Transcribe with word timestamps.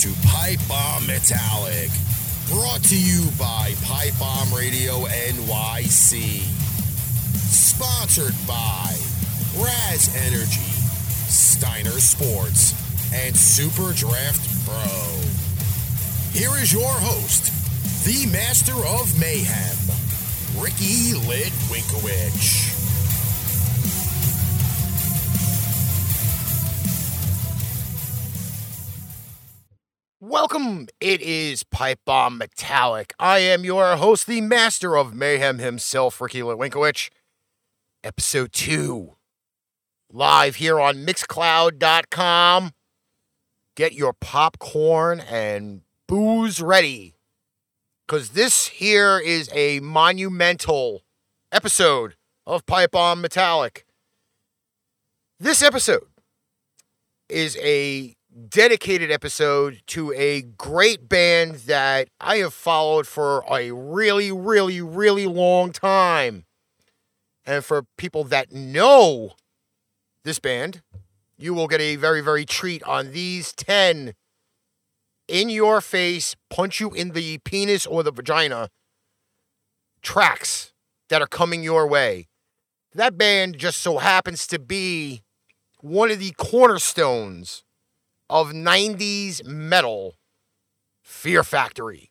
To 0.00 0.12
Pipe 0.26 0.58
Bomb 0.68 1.06
Metallic, 1.06 1.88
brought 2.48 2.82
to 2.84 2.98
you 2.98 3.30
by 3.38 3.72
Pipe 3.84 4.12
Bomb 4.18 4.52
Radio 4.52 5.04
NYC. 5.06 6.42
Sponsored 7.48 8.34
by 8.46 8.94
Raze 9.56 10.14
Energy, 10.26 10.68
Steiner 11.30 11.98
Sports, 12.00 12.74
and 13.14 13.34
Super 13.34 13.94
Draft 13.94 14.44
Pro. 14.66 16.38
Here 16.38 16.54
is 16.60 16.72
your 16.72 16.92
host, 16.92 17.52
the 18.04 18.26
Master 18.30 18.74
of 18.74 19.18
Mayhem, 19.18 19.78
Ricky 20.60 21.12
Litwinkowicz. 21.14 22.73
Welcome. 30.34 30.88
It 31.00 31.20
is 31.20 31.62
Pipe 31.62 32.00
Bomb 32.04 32.38
Metallic. 32.38 33.14
I 33.20 33.38
am 33.38 33.64
your 33.64 33.94
host, 33.94 34.26
the 34.26 34.40
master 34.40 34.96
of 34.96 35.14
mayhem 35.14 35.60
himself, 35.60 36.20
Ricky 36.20 36.40
Litwinkowicz. 36.40 37.08
Episode 38.02 38.52
2. 38.52 39.14
Live 40.10 40.56
here 40.56 40.80
on 40.80 41.06
Mixcloud.com. 41.06 42.72
Get 43.76 43.92
your 43.92 44.12
popcorn 44.12 45.20
and 45.20 45.82
booze 46.08 46.60
ready. 46.60 47.14
Because 48.04 48.30
this 48.30 48.66
here 48.66 49.20
is 49.20 49.48
a 49.54 49.78
monumental 49.78 51.04
episode 51.52 52.16
of 52.44 52.66
Pipe 52.66 52.90
Bomb 52.90 53.20
Metallic. 53.20 53.86
This 55.38 55.62
episode 55.62 56.08
is 57.28 57.56
a 57.58 58.16
dedicated 58.34 59.10
episode 59.10 59.80
to 59.86 60.12
a 60.12 60.42
great 60.42 61.08
band 61.08 61.56
that 61.66 62.08
I 62.20 62.38
have 62.38 62.52
followed 62.52 63.06
for 63.06 63.44
a 63.50 63.70
really, 63.70 64.32
really, 64.32 64.80
really 64.80 65.26
long 65.26 65.72
time. 65.72 66.44
And 67.46 67.64
for 67.64 67.84
people 67.96 68.24
that 68.24 68.52
know 68.52 69.34
this 70.24 70.38
band, 70.38 70.82
you 71.36 71.54
will 71.54 71.68
get 71.68 71.80
a 71.80 71.96
very, 71.96 72.20
very 72.20 72.44
treat 72.44 72.82
on 72.84 73.12
these 73.12 73.52
10 73.52 74.14
in 75.28 75.48
your 75.48 75.80
face, 75.80 76.34
punch 76.50 76.80
you 76.80 76.90
in 76.90 77.10
the 77.10 77.38
penis 77.38 77.86
or 77.86 78.02
the 78.02 78.12
vagina 78.12 78.68
tracks 80.02 80.72
that 81.08 81.22
are 81.22 81.26
coming 81.26 81.62
your 81.62 81.86
way. 81.86 82.28
That 82.94 83.18
band 83.18 83.58
just 83.58 83.80
so 83.80 83.98
happens 83.98 84.46
to 84.48 84.58
be 84.58 85.22
one 85.80 86.10
of 86.10 86.18
the 86.18 86.32
cornerstones 86.32 87.63
of 88.28 88.52
90s 88.52 89.44
metal, 89.44 90.14
Fear 91.02 91.44
Factory. 91.44 92.10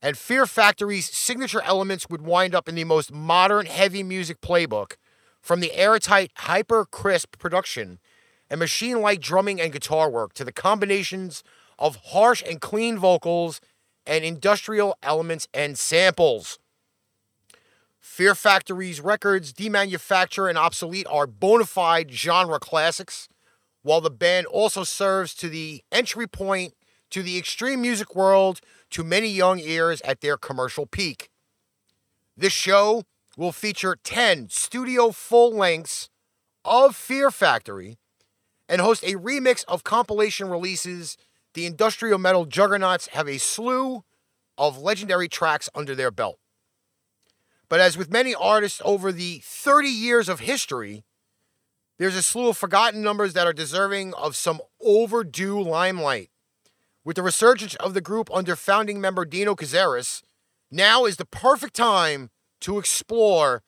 And 0.00 0.16
Fear 0.16 0.46
Factory's 0.46 1.08
signature 1.08 1.62
elements 1.62 2.08
would 2.08 2.22
wind 2.22 2.54
up 2.54 2.68
in 2.68 2.74
the 2.74 2.84
most 2.84 3.12
modern 3.12 3.66
heavy 3.66 4.02
music 4.02 4.40
playbook 4.40 4.94
from 5.40 5.60
the 5.60 5.72
airtight, 5.74 6.30
hyper 6.36 6.84
crisp 6.84 7.38
production 7.38 7.98
and 8.50 8.58
machine 8.58 9.00
like 9.00 9.20
drumming 9.20 9.60
and 9.60 9.72
guitar 9.72 10.10
work 10.10 10.34
to 10.34 10.44
the 10.44 10.52
combinations 10.52 11.42
of 11.78 11.96
harsh 12.06 12.42
and 12.48 12.60
clean 12.60 12.98
vocals 12.98 13.60
and 14.06 14.24
industrial 14.24 14.96
elements 15.02 15.48
and 15.54 15.78
samples. 15.78 16.58
Fear 17.98 18.34
Factory's 18.34 19.00
records, 19.00 19.52
demanufacture 19.52 20.48
and 20.48 20.58
obsolete, 20.58 21.06
are 21.08 21.26
bona 21.26 21.64
fide 21.64 22.10
genre 22.10 22.58
classics 22.58 23.28
while 23.82 24.00
the 24.00 24.10
band 24.10 24.46
also 24.46 24.84
serves 24.84 25.34
to 25.34 25.48
the 25.48 25.82
entry 25.90 26.26
point 26.26 26.74
to 27.10 27.22
the 27.22 27.36
extreme 27.36 27.82
music 27.82 28.14
world 28.14 28.60
to 28.90 29.04
many 29.04 29.28
young 29.28 29.58
ears 29.58 30.00
at 30.02 30.20
their 30.20 30.36
commercial 30.36 30.86
peak. 30.86 31.28
This 32.36 32.52
show 32.52 33.04
will 33.36 33.52
feature 33.52 33.96
10 34.02 34.48
studio 34.48 35.10
full 35.10 35.54
lengths 35.54 36.08
of 36.64 36.96
Fear 36.96 37.30
Factory 37.30 37.98
and 38.68 38.80
host 38.80 39.02
a 39.02 39.14
remix 39.14 39.64
of 39.68 39.84
compilation 39.84 40.48
releases. 40.48 41.16
The 41.54 41.66
industrial 41.66 42.18
metal 42.18 42.46
juggernauts 42.46 43.08
have 43.08 43.28
a 43.28 43.38
slew 43.38 44.04
of 44.56 44.78
legendary 44.78 45.28
tracks 45.28 45.68
under 45.74 45.94
their 45.94 46.10
belt. 46.10 46.38
But 47.68 47.80
as 47.80 47.96
with 47.96 48.10
many 48.10 48.34
artists 48.34 48.80
over 48.84 49.12
the 49.12 49.40
30 49.44 49.88
years 49.88 50.28
of 50.28 50.40
history, 50.40 51.04
there's 52.02 52.16
a 52.16 52.22
slew 52.22 52.48
of 52.48 52.56
forgotten 52.56 53.00
numbers 53.00 53.32
that 53.32 53.46
are 53.46 53.52
deserving 53.52 54.12
of 54.14 54.34
some 54.34 54.60
overdue 54.80 55.62
limelight. 55.62 56.30
With 57.04 57.14
the 57.14 57.22
resurgence 57.22 57.76
of 57.76 57.94
the 57.94 58.00
group 58.00 58.28
under 58.34 58.56
founding 58.56 59.00
member 59.00 59.24
Dino 59.24 59.54
Cazares, 59.54 60.20
now 60.68 61.04
is 61.04 61.16
the 61.16 61.24
perfect 61.24 61.74
time 61.76 62.30
to 62.62 62.80
explore 62.80 63.62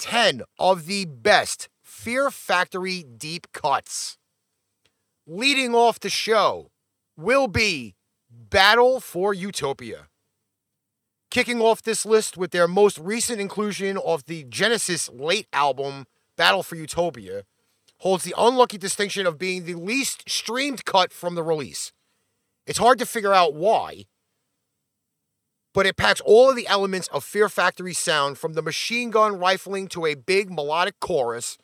10 0.00 0.42
of 0.58 0.86
the 0.86 1.04
best 1.04 1.68
Fear 1.84 2.32
Factory 2.32 3.04
deep 3.04 3.46
cuts. 3.52 4.18
Leading 5.24 5.72
off 5.72 6.00
the 6.00 6.10
show 6.10 6.72
will 7.16 7.46
be 7.46 7.94
Battle 8.28 8.98
for 8.98 9.32
Utopia. 9.32 10.08
Kicking 11.30 11.60
off 11.60 11.82
this 11.82 12.04
list 12.04 12.36
with 12.36 12.50
their 12.50 12.66
most 12.66 12.98
recent 12.98 13.40
inclusion 13.40 13.96
of 13.98 14.24
the 14.24 14.42
Genexus 14.46 15.08
late 15.12 15.46
album, 15.52 16.06
Battle 16.36 16.64
for 16.64 16.74
Utopia, 16.74 17.44
holds 17.98 18.24
the 18.24 18.34
unlucky 18.36 18.78
distinction 18.78 19.26
of 19.26 19.38
being 19.38 19.64
the 19.64 19.74
least 19.74 20.28
streamed 20.28 20.84
cut 20.84 21.12
from 21.12 21.34
the 21.34 21.42
release. 21.42 21.92
It's 22.66 22.78
hard 22.78 22.98
to 22.98 23.06
figure 23.06 23.32
out 23.32 23.54
why, 23.54 24.04
but 25.74 25.86
it 25.86 25.96
packs 25.96 26.20
all 26.24 26.50
of 26.50 26.56
the 26.56 26.66
elements 26.66 27.08
of 27.08 27.24
Fear 27.24 27.48
Factory 27.48 27.94
sound 27.94 28.38
from 28.38 28.54
the 28.54 28.62
machine 28.62 29.10
gun 29.10 29.38
rifling 29.38 29.88
to 29.88 30.06
a 30.06 30.14
big 30.14 30.50
melodic 30.50 31.00
chorus, 31.00 31.58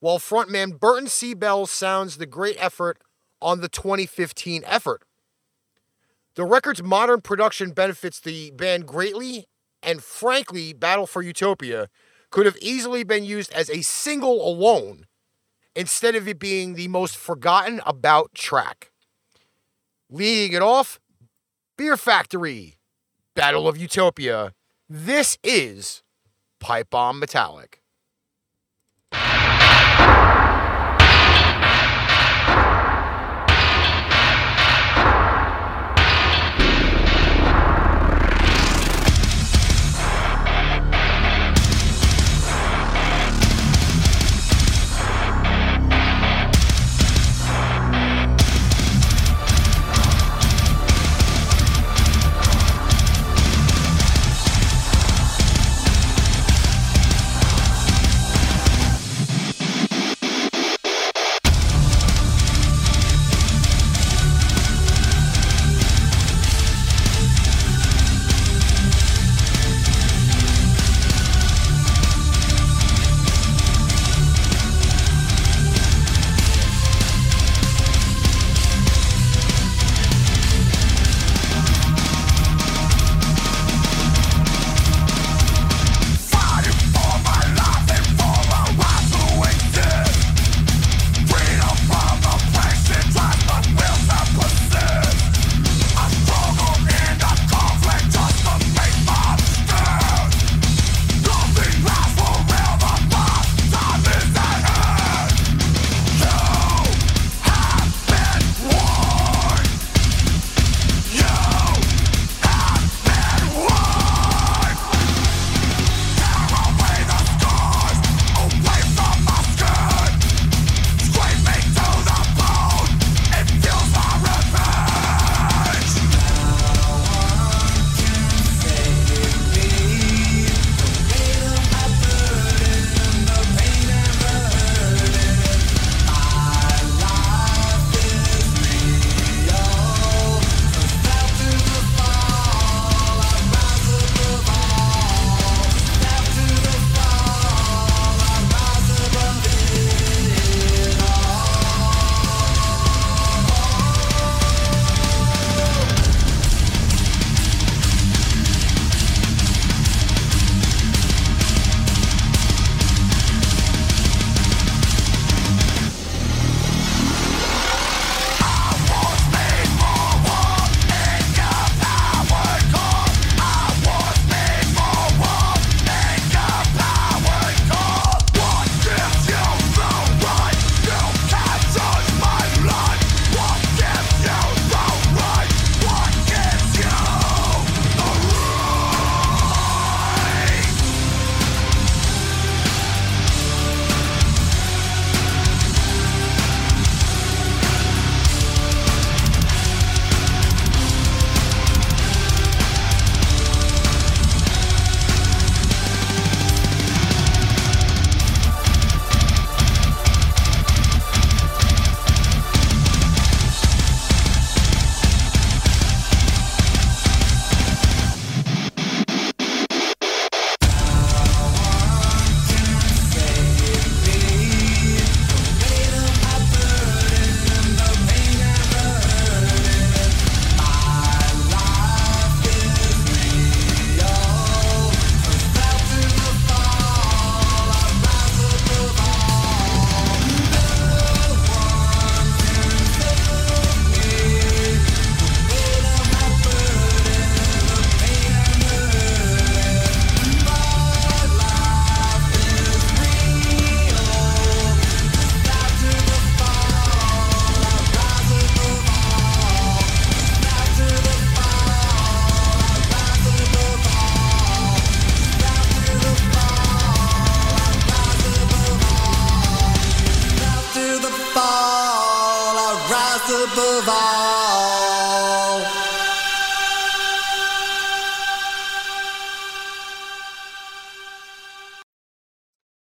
while 0.00 0.18
frontman 0.18 0.78
Burton 0.78 1.08
C. 1.08 1.34
Bell 1.34 1.66
sounds 1.66 2.16
the 2.16 2.26
great 2.26 2.56
effort 2.58 2.98
on 3.40 3.60
the 3.60 3.68
2015 3.68 4.62
effort. 4.66 5.02
The 6.36 6.44
record's 6.44 6.82
modern 6.82 7.20
production 7.20 7.72
benefits 7.72 8.20
the 8.20 8.50
band 8.52 8.86
greatly, 8.86 9.46
and 9.82 10.02
frankly, 10.02 10.72
Battle 10.72 11.06
for 11.06 11.22
Utopia 11.22 11.88
could 12.30 12.46
have 12.46 12.56
easily 12.62 13.02
been 13.02 13.24
used 13.24 13.52
as 13.52 13.68
a 13.68 13.82
single 13.82 14.46
alone 14.46 15.06
instead 15.80 16.14
of 16.14 16.28
it 16.28 16.38
being 16.38 16.74
the 16.74 16.88
most 16.88 17.16
forgotten 17.16 17.80
about 17.86 18.34
track. 18.34 18.92
Leading 20.10 20.54
it 20.54 20.60
off, 20.60 21.00
Fear 21.78 21.96
Factory, 21.96 22.76
Battle 23.34 23.66
of 23.66 23.78
Utopia. 23.78 24.52
This 24.90 25.38
is 25.42 26.02
Pipe 26.60 26.90
Bomb 26.90 27.18
Metallic. 27.18 27.79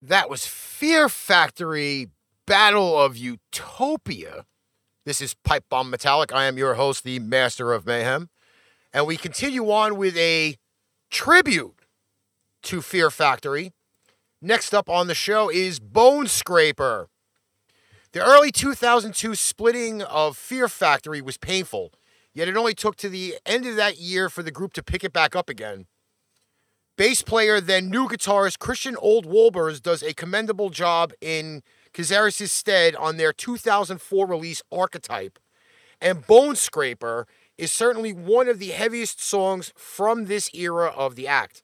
That 0.03 0.31
was 0.31 0.47
Fear 0.47 1.09
Factory 1.09 2.07
Battle 2.47 2.99
of 2.99 3.15
Utopia. 3.15 4.47
This 5.05 5.21
is 5.21 5.35
Pipe 5.35 5.65
Bomb 5.69 5.91
Metallic. 5.91 6.33
I 6.33 6.45
am 6.45 6.57
your 6.57 6.73
host, 6.73 7.03
the 7.03 7.19
Master 7.19 7.71
of 7.71 7.85
Mayhem. 7.85 8.29
And 8.91 9.05
we 9.05 9.15
continue 9.15 9.69
on 9.69 9.97
with 9.97 10.17
a 10.17 10.55
tribute 11.11 11.85
to 12.63 12.81
Fear 12.81 13.11
Factory. 13.11 13.73
Next 14.41 14.73
up 14.73 14.89
on 14.89 15.05
the 15.05 15.13
show 15.13 15.51
is 15.51 15.79
Bone 15.79 16.25
Scraper. 16.25 17.07
The 18.13 18.25
early 18.25 18.51
2002 18.51 19.35
splitting 19.35 20.01
of 20.01 20.35
Fear 20.35 20.67
Factory 20.67 21.21
was 21.21 21.37
painful, 21.37 21.93
yet 22.33 22.47
it 22.47 22.57
only 22.57 22.73
took 22.73 22.95
to 22.95 23.07
the 23.07 23.35
end 23.45 23.67
of 23.67 23.75
that 23.75 23.99
year 23.99 24.29
for 24.29 24.41
the 24.41 24.49
group 24.49 24.73
to 24.73 24.83
pick 24.83 25.03
it 25.03 25.13
back 25.13 25.35
up 25.35 25.47
again. 25.47 25.85
Bass 27.01 27.23
player, 27.23 27.59
then 27.59 27.89
new 27.89 28.07
guitarist 28.07 28.59
Christian 28.59 28.95
Olde 28.97 29.25
Wolbers 29.25 29.81
does 29.81 30.03
a 30.03 30.13
commendable 30.13 30.69
job 30.69 31.13
in 31.19 31.63
Cazares' 31.95 32.51
stead 32.51 32.95
on 32.95 33.17
their 33.17 33.33
2004 33.33 34.27
release 34.27 34.61
Archetype. 34.71 35.39
And 35.99 36.27
Bone 36.27 36.55
Scraper 36.55 37.25
is 37.57 37.71
certainly 37.71 38.13
one 38.13 38.47
of 38.47 38.59
the 38.59 38.69
heaviest 38.69 39.19
songs 39.19 39.73
from 39.75 40.25
this 40.25 40.53
era 40.53 40.93
of 40.95 41.15
the 41.15 41.27
act. 41.27 41.63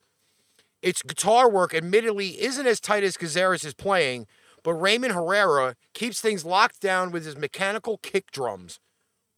Its 0.82 1.03
guitar 1.03 1.48
work, 1.48 1.72
admittedly, 1.72 2.41
isn't 2.41 2.65
as 2.65 2.79
tight 2.79 3.03
as 3.03 3.15
Cazares 3.15 3.63
is 3.63 3.75
playing, 3.75 4.25
but 4.63 4.74
Raymond 4.74 5.13
Herrera 5.13 5.75
keeps 5.94 6.20
things 6.20 6.46
locked 6.46 6.79
down 6.79 7.12
with 7.12 7.25
his 7.25 7.38
mechanical 7.38 8.00
kick 8.00 8.32
drums. 8.32 8.79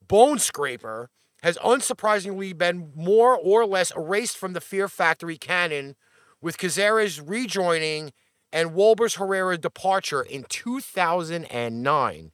Bone 0.07 0.39
Scraper 0.39 1.09
has 1.43 1.57
unsurprisingly 1.57 2.57
been 2.57 2.91
more 2.95 3.37
or 3.37 3.65
less 3.65 3.91
erased 3.95 4.37
from 4.37 4.53
the 4.53 4.61
Fear 4.61 4.87
Factory 4.87 5.37
canon, 5.37 5.95
with 6.41 6.57
Cazares 6.57 7.21
rejoining 7.21 8.11
and 8.51 8.71
Wolbers 8.71 9.17
Herrera's 9.17 9.59
departure 9.59 10.21
in 10.21 10.43
2009. 10.43 12.31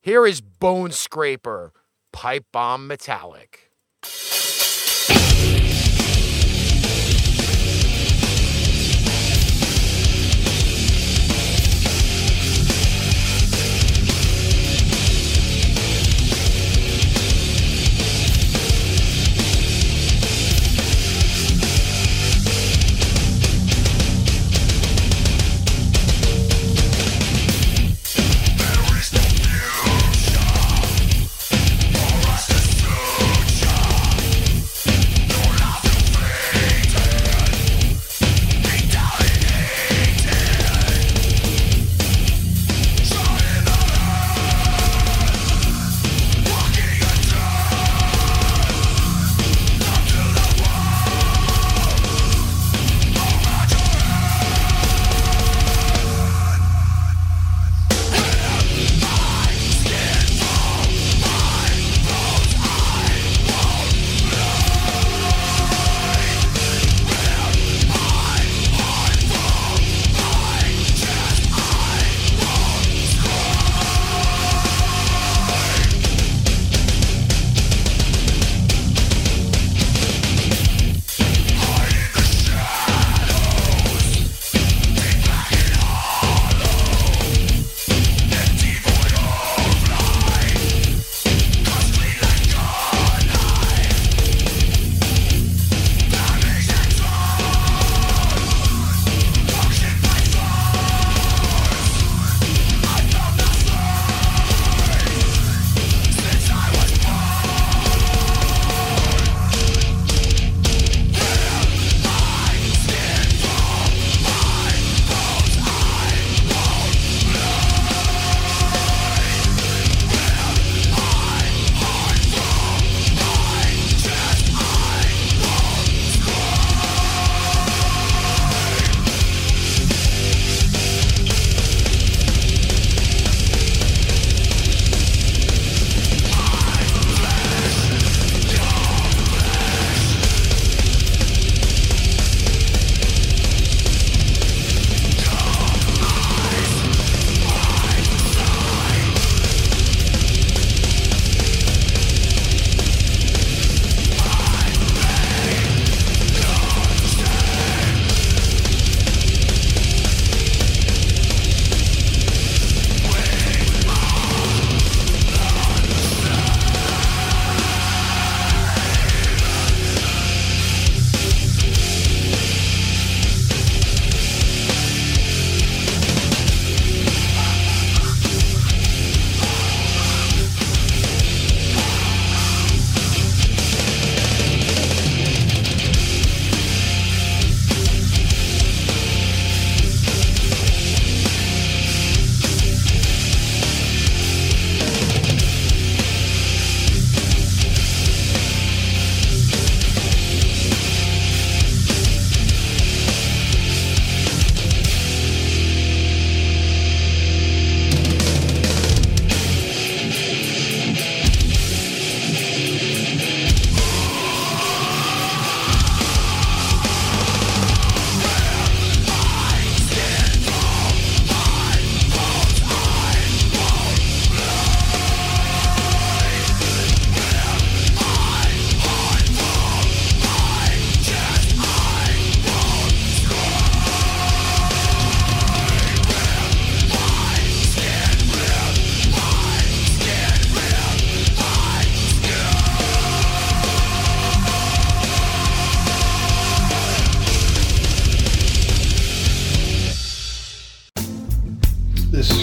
Here 0.00 0.26
is 0.26 0.40
Bone 0.40 0.92
Scraper, 0.92 1.72
Pipe 2.12 2.46
Bomb 2.52 2.86
Metallic. 2.86 3.70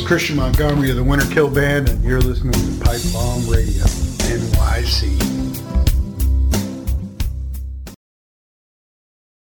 Christian 0.07 0.37
Montgomery 0.37 0.89
of 0.89 0.95
the 0.95 1.03
Winter 1.03 1.25
Kill 1.33 1.49
Band, 1.49 1.89
and 1.89 2.01
you're 2.01 2.21
listening 2.21 2.53
to 2.53 2.85
Pipe 2.85 3.01
Bomb 3.11 3.45
Radio, 3.49 3.83
NYC. 3.83 5.19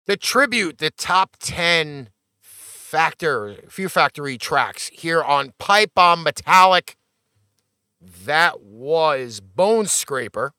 The 0.06 0.18
tribute, 0.18 0.78
the 0.78 0.92
top 0.92 1.38
10 1.40 2.10
factor, 2.44 3.56
Fear 3.70 3.90
Factory 3.90 4.38
tracks 4.38 4.90
here 4.90 5.24
on 5.24 5.54
Pipe 5.58 5.96
Bomb 5.96 6.22
Metallic. 6.22 6.96
That 8.00 8.62
was 8.62 9.40
Bone 9.42 9.88
Scraper. 9.88 10.54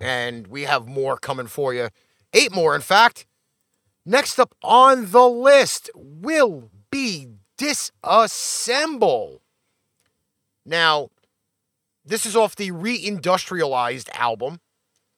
And 0.00 0.46
we 0.46 0.62
have 0.62 0.86
more 0.88 1.18
coming 1.18 1.48
for 1.48 1.74
you. 1.74 1.90
Eight 2.32 2.50
more, 2.50 2.74
in 2.74 2.80
fact. 2.80 3.26
Next 4.06 4.38
up 4.38 4.54
on 4.62 5.10
the 5.10 5.28
list 5.28 5.90
will 5.94 6.70
be 6.90 7.26
Disassemble. 7.62 9.38
Now, 10.66 11.10
this 12.04 12.26
is 12.26 12.34
off 12.34 12.56
the 12.56 12.72
Reindustrialized 12.72 14.08
album, 14.14 14.58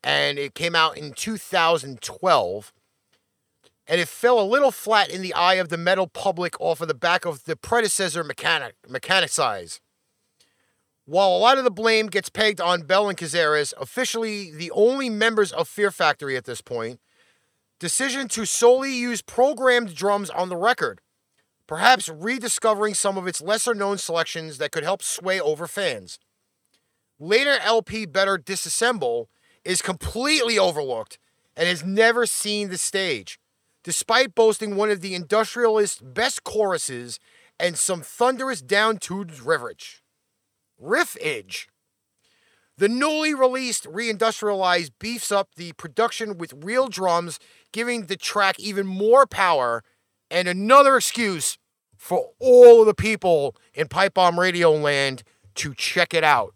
and 0.03 0.39
it 0.39 0.55
came 0.55 0.75
out 0.75 0.99
in 0.99 1.15
2012. 1.15 2.73
And 3.87 4.01
it 4.01 4.09
fell 4.09 4.39
a 4.39 4.45
little 4.45 4.71
flat 4.71 5.09
in 5.09 5.23
the 5.23 5.33
eye 5.33 5.55
of 5.55 5.71
the 5.71 5.79
metal 5.79 6.07
public 6.07 6.59
off 6.61 6.83
of 6.83 6.89
the 6.89 6.95
back 6.95 7.25
of 7.25 7.45
the 7.45 7.57
predecessor 7.57 8.23
mechanic, 8.23 8.75
Mechanize. 8.87 9.81
While 11.07 11.35
a 11.35 11.39
lot 11.39 11.57
of 11.57 11.65
the 11.65 11.71
blame 11.71 12.09
gets 12.09 12.29
pegged 12.29 12.61
on 12.61 12.83
Bell 12.83 13.09
and 13.09 13.17
Cazares, 13.17 13.73
officially 13.79 14.51
the 14.51 14.71
only 14.71 15.09
members 15.09 15.51
of 15.51 15.67
Fear 15.67 15.91
Factory 15.91 16.37
at 16.37 16.45
this 16.45 16.61
point, 16.61 17.01
decision 17.79 18.29
to 18.29 18.45
solely 18.45 18.95
use 18.95 19.23
programmed 19.23 19.95
drums 19.95 20.29
on 20.29 20.51
the 20.51 20.57
record, 20.57 21.01
perhaps 21.67 22.09
rediscovering 22.09 22.95
some 22.95 23.17
of 23.17 23.27
its 23.27 23.41
lesser 23.41 23.75
known 23.75 23.99
selections 23.99 24.59
that 24.59 24.73
could 24.73 24.85
help 24.85 25.03
sway 25.03 25.41
over 25.41 25.67
fans. 25.67 26.19
Later 27.19 27.57
LP 27.63 28.07
Better 28.07 28.37
Disassemble 28.39 29.27
is 29.65 29.81
completely 29.81 30.59
overlooked 30.59 31.19
and 31.57 31.69
has 31.69 31.85
never 31.85 32.27
seen 32.27 32.69
the 32.69 32.79
stage, 32.79 33.39
despite 33.83 34.35
boasting 34.35 34.77
one 34.77 34.91
of 34.91 35.01
the 35.01 35.15
industrialist's 35.15 36.01
best 36.01 36.45
choruses 36.45 37.19
and 37.59 37.79
some 37.79 38.03
thunderous 38.03 38.61
down-tuned 38.61 39.31
riffage. 39.31 40.01
Riffage. 40.83 41.67
The 42.77 42.89
newly 42.89 43.33
released 43.35 43.85
Reindustrialized 43.85 44.91
beefs 44.99 45.31
up 45.31 45.55
the 45.55 45.73
production 45.75 46.37
with 46.37 46.65
real 46.65 46.89
drums, 46.89 47.39
giving 47.73 48.07
the 48.07 48.17
track 48.17 48.59
even 48.59 48.85
more 48.85 49.27
power 49.27 49.85
and 50.35 50.49
another 50.49 50.97
excuse 50.97 51.59
for 51.97 52.31
all 52.41 52.81
of 52.81 52.87
the 52.87 52.95
people 52.95 53.55
in 53.73 53.87
Pipe 53.87 54.15
Bomb 54.15 54.39
Radio 54.39 54.73
land 54.73 55.23
to 55.55 55.73
check 55.75 56.13
it 56.13 56.25
out. 56.25 56.55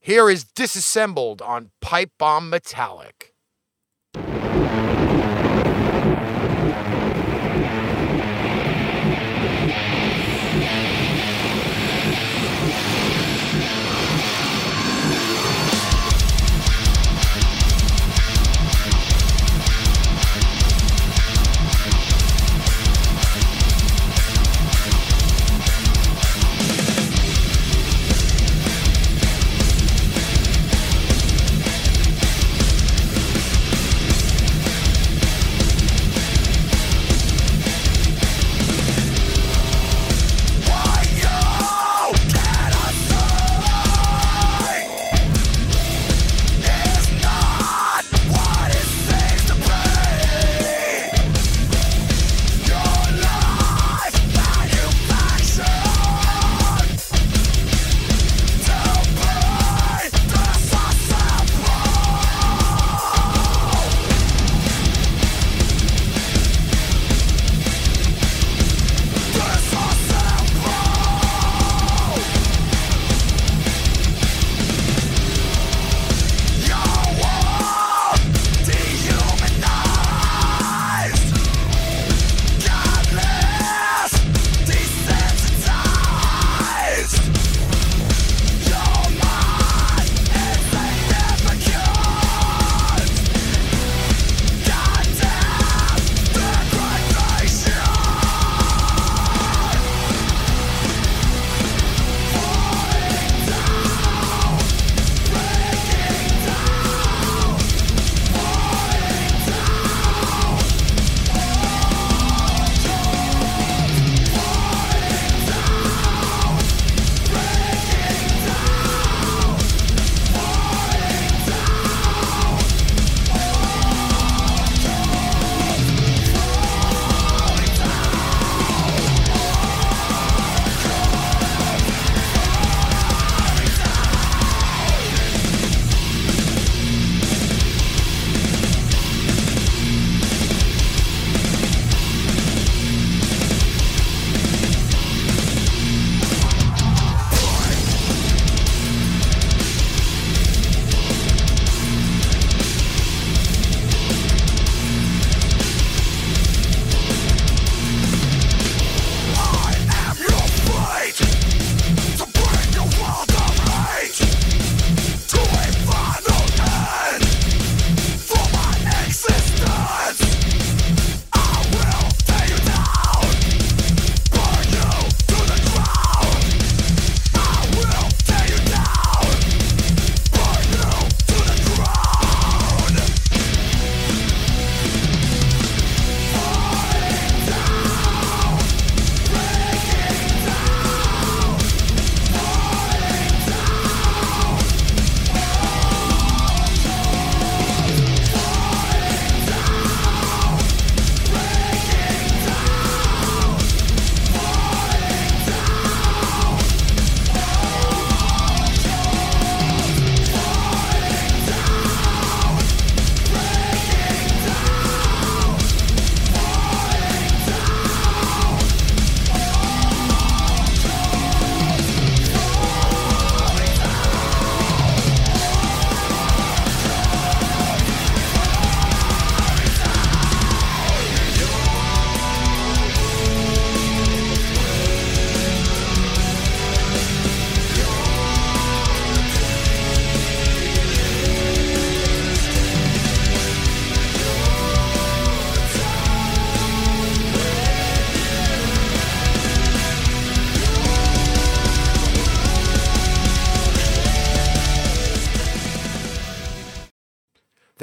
Here 0.00 0.28
is 0.28 0.42
Disassembled 0.42 1.40
on 1.40 1.70
Pipe 1.80 2.10
Bomb 2.18 2.50
Metallic. 2.50 3.34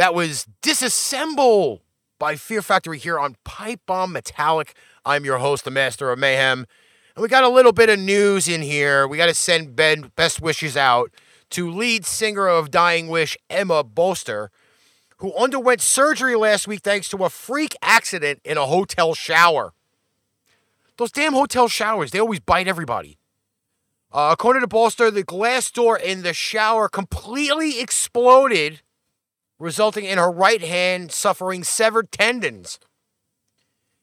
That 0.05 0.13
was 0.13 0.45
Disassemble 0.61 1.79
by 2.19 2.35
Fear 2.35 2.61
Factory 2.61 2.99
here 2.99 3.17
on 3.17 3.37
Pipe 3.43 3.81
Bomb 3.87 4.11
Metallic. 4.11 4.75
I'm 5.03 5.25
your 5.25 5.39
host, 5.39 5.65
the 5.65 5.71
Master 5.71 6.11
of 6.11 6.19
Mayhem. 6.19 6.67
And 7.15 7.23
we 7.23 7.27
got 7.27 7.43
a 7.43 7.49
little 7.49 7.71
bit 7.71 7.89
of 7.89 7.97
news 7.97 8.47
in 8.47 8.61
here. 8.61 9.07
We 9.07 9.17
got 9.17 9.25
to 9.25 9.33
send 9.33 9.75
ben, 9.75 10.11
best 10.15 10.39
wishes 10.39 10.77
out 10.77 11.09
to 11.49 11.71
lead 11.71 12.05
singer 12.05 12.47
of 12.47 12.69
Dying 12.69 13.07
Wish, 13.07 13.35
Emma 13.49 13.83
Boster, 13.83 14.51
who 15.17 15.33
underwent 15.33 15.81
surgery 15.81 16.35
last 16.35 16.67
week 16.67 16.81
thanks 16.83 17.09
to 17.09 17.23
a 17.23 17.29
freak 17.31 17.75
accident 17.81 18.41
in 18.45 18.59
a 18.59 18.67
hotel 18.67 19.15
shower. 19.15 19.73
Those 20.97 21.11
damn 21.11 21.33
hotel 21.33 21.67
showers, 21.67 22.11
they 22.11 22.19
always 22.19 22.41
bite 22.41 22.67
everybody. 22.67 23.17
Uh, 24.13 24.29
according 24.31 24.61
to 24.61 24.67
Boster, 24.67 25.09
the 25.09 25.23
glass 25.23 25.71
door 25.71 25.97
in 25.97 26.21
the 26.21 26.31
shower 26.31 26.87
completely 26.89 27.79
exploded, 27.79 28.81
resulting 29.59 30.05
in 30.05 30.17
her 30.17 30.31
right 30.31 30.61
hand 30.61 31.11
suffering 31.11 31.63
severed 31.63 32.11
tendons. 32.11 32.79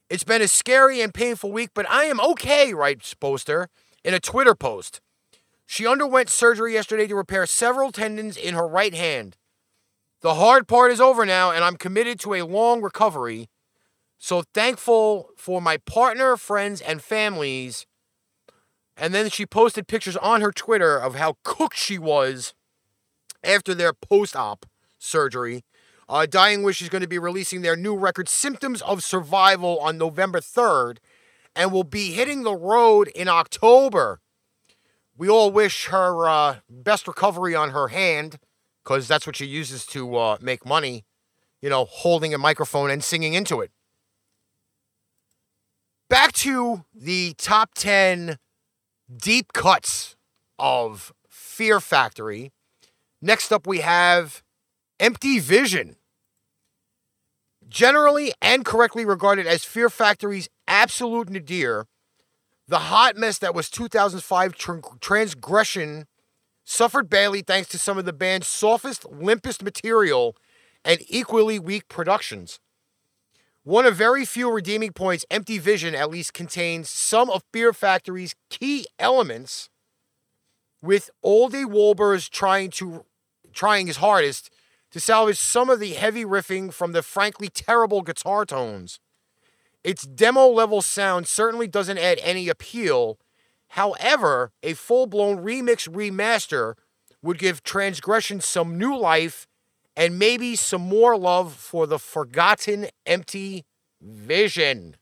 It's 0.09 0.25
been 0.25 0.43
a 0.43 0.49
scary 0.49 1.01
and 1.01 1.13
painful 1.13 1.53
week, 1.53 1.71
but 1.75 1.89
I 1.89 2.05
am 2.05 2.21
okay, 2.21 2.75
writes 2.75 3.15
Boster 3.15 3.69
in 4.05 4.15
a 4.15 4.21
Twitter 4.21 4.55
post. 4.55 5.01
She 5.67 5.87
underwent 5.87 6.29
surgery 6.29 6.75
yesterday 6.75 7.07
to 7.07 7.15
repair 7.15 7.47
several 7.47 7.93
tendons 7.93 8.37
in 8.37 8.55
her 8.55 8.67
right 8.69 8.95
hand. 8.95 9.37
The 10.21 10.35
hard 10.35 10.69
part 10.69 10.93
is 10.93 11.01
over 11.01 11.25
now, 11.25 11.51
and 11.51 11.65
I'm 11.65 11.77
committed 11.77 12.21
to 12.21 12.35
a 12.35 12.43
long 12.43 12.83
recovery. 12.83 13.49
So 14.19 14.45
thankful 14.55 15.31
for 15.37 15.61
my 15.61 15.79
partner, 15.79 16.37
friends, 16.37 16.81
and 16.81 17.03
families. 17.03 17.87
And 18.97 19.15
then 19.15 19.31
she 19.31 19.47
posted 19.47 19.89
pictures 19.89 20.17
on 20.19 20.43
her 20.43 20.53
Twitter 20.53 20.97
of 20.97 21.15
how 21.15 21.39
cooked 21.43 21.77
she 21.77 21.99
was 21.99 22.55
after 23.43 23.75
their 23.75 23.93
post 23.93 24.37
op 24.37 24.67
surgery. 25.03 25.65
Uh, 26.09 26.27
Dying 26.27 26.63
Wish 26.63 26.83
is 26.83 26.89
going 26.89 27.03
to 27.03 27.09
be 27.09 27.19
releasing 27.19 27.63
their 27.63 27.77
new 27.77 27.97
record, 27.97 28.29
Symptoms 28.29 28.83
of 28.83 29.03
Survival, 29.03 29.79
on 29.81 29.99
November 29.99 30.41
3rd, 30.41 30.99
and 31.55 31.73
will 31.73 31.85
be 31.85 32.13
hitting 32.13 32.43
the 32.43 32.55
road 32.55 33.09
in 33.09 33.29
October. 33.29 34.21
We 35.17 35.29
all 35.29 35.51
wish 35.51 35.87
her 35.87 36.29
uh, 36.29 36.57
best 36.69 37.07
recovery 37.07 37.55
on 37.55 37.71
her 37.71 37.89
hand 37.89 38.39
because 38.83 39.07
that's 39.07 39.27
what 39.27 39.37
she 39.37 39.47
uses 39.47 39.87
to 39.87 40.17
uh, 40.17 40.37
make 40.41 40.67
money, 40.67 41.05
you 41.61 41.71
know, 41.71 41.85
holding 41.85 42.35
a 42.35 42.39
microphone 42.39 42.91
and 42.91 43.05
singing 43.05 43.35
into 43.35 43.61
it. 43.61 43.71
Back 46.09 46.33
to 46.33 46.85
the 46.95 47.35
top 47.39 47.71
10 47.75 48.39
deep 49.17 49.53
cuts 49.53 50.17
of 50.59 51.13
Fear 51.29 51.81
Factory. 51.81 52.53
Next 53.21 53.53
up, 53.53 53.67
we 53.67 53.81
have 53.81 54.43
Empty 55.01 55.39
Vision. 55.39 55.97
Generally 57.69 58.33
and 58.43 58.65
correctly 58.65 59.05
regarded 59.05 59.47
as 59.47 59.65
Fear 59.65 59.89
Factory's 59.89 60.49
absolute 60.69 61.31
nadir, 61.31 61.87
the 62.69 62.79
hot 62.79 63.17
mess 63.17 63.39
that 63.39 63.55
was 63.55 63.71
2005 63.71 64.55
tr- 64.55 64.73
Transgression 65.01 66.07
suffered 66.65 67.09
badly 67.09 67.43
thanks 67.43 67.69
to 67.71 67.79
some 67.79 67.99
of 67.99 68.05
the 68.05 68.13
band's 68.13 68.49
softest, 68.49 69.03
limpest 69.05 69.63
material 69.63 70.37
and 70.85 71.01
equally 71.09 71.59
weak 71.59 71.89
productions. 71.89 72.61
One 73.65 73.87
of 73.87 73.95
very 73.95 74.25
few 74.25 74.51
redeeming 74.51 74.93
points, 74.93 75.25
Empty 75.31 75.59
Vision 75.59 75.95
at 75.95 76.11
least 76.11 76.35
contains 76.35 76.91
some 76.91 77.31
of 77.31 77.45
Fear 77.53 77.73
Factory's 77.73 78.35
key 78.51 78.87
elements, 78.99 79.71
with 80.83 81.11
Olde 81.23 81.53
Wolbers 81.53 82.29
trying 82.29 82.71
to 82.71 83.05
trying 83.53 83.87
his 83.87 83.99
hardest 83.99 84.51
to 84.93 85.01
salvage 85.01 85.39
some 85.39 85.71
of 85.71 85.81
the 85.81 85.95
heavy 85.95 86.25
riffing 86.25 86.73
from 86.73 86.93
the 86.93 87.03
frankly 87.03 87.49
terrible 87.49 88.03
guitar 88.03 88.45
tones. 88.45 89.01
Its 89.83 90.05
demo 90.07 90.47
level 90.47 90.81
sound 90.81 91.27
certainly 91.27 91.67
doesn't 91.67 91.99
add 91.99 92.21
any 92.23 92.49
appeal. 92.49 93.19
However, 93.69 94.53
a 94.63 94.75
full 94.75 95.07
blown 95.07 95.39
remix 95.39 95.89
remaster 95.89 96.75
would 97.23 97.39
give 97.39 97.63
Transgression 97.63 98.41
some 98.41 98.79
new 98.79 98.97
life 98.97 99.47
and 99.97 100.19
maybe 100.19 100.57
some 100.57 100.83
more 100.83 101.17
love 101.17 101.55
for 101.55 101.87
the 101.87 101.99
forgotten 101.99 102.89
empty 103.07 103.65
vision. 104.01 104.97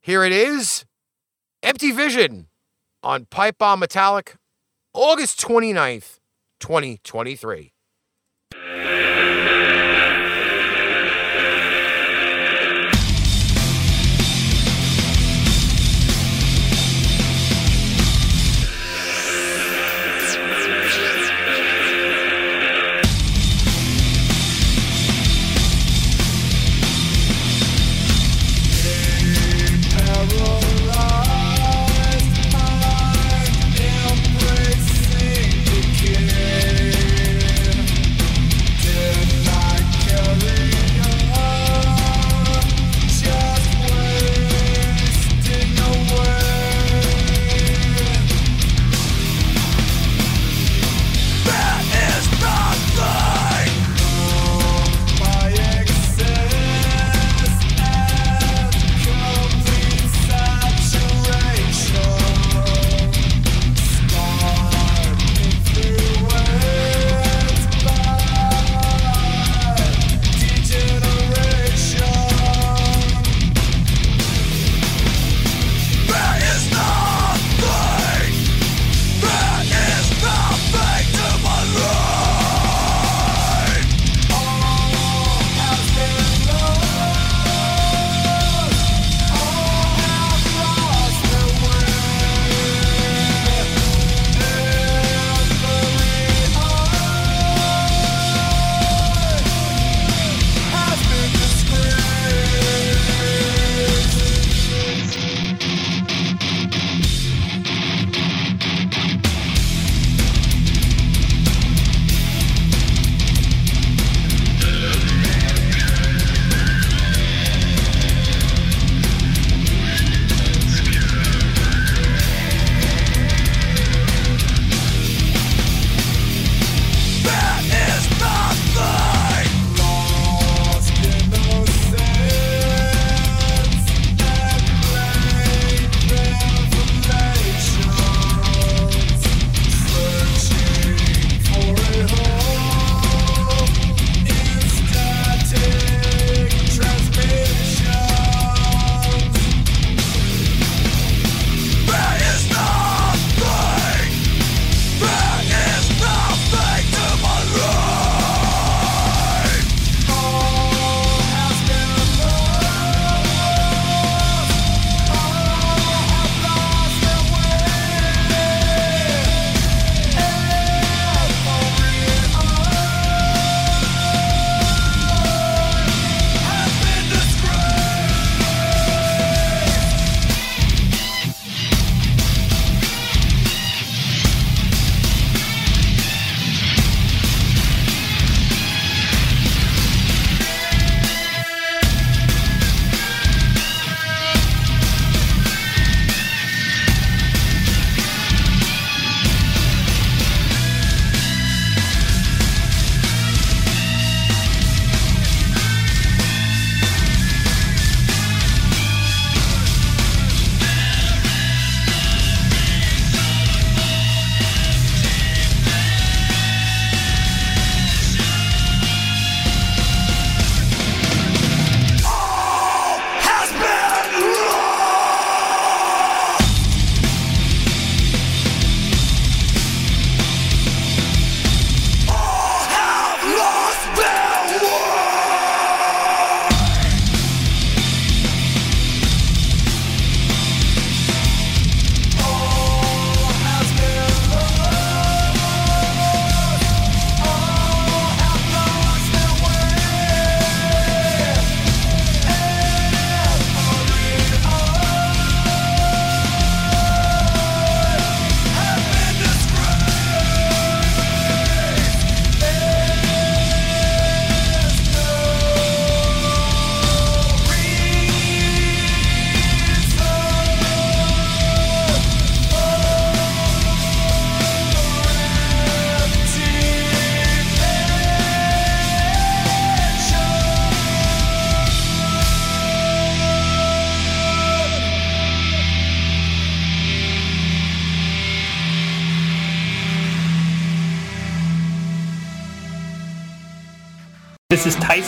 Here 0.00 0.24
it 0.24 0.32
is 0.32 0.84
Empty 1.62 1.92
Vision 1.92 2.48
on 3.02 3.26
Pipe 3.26 3.58
Bomb 3.58 3.80
Metallic, 3.80 4.36
August 4.94 5.40
29th, 5.40 6.18
2023. 6.60 7.72
The 8.50 8.87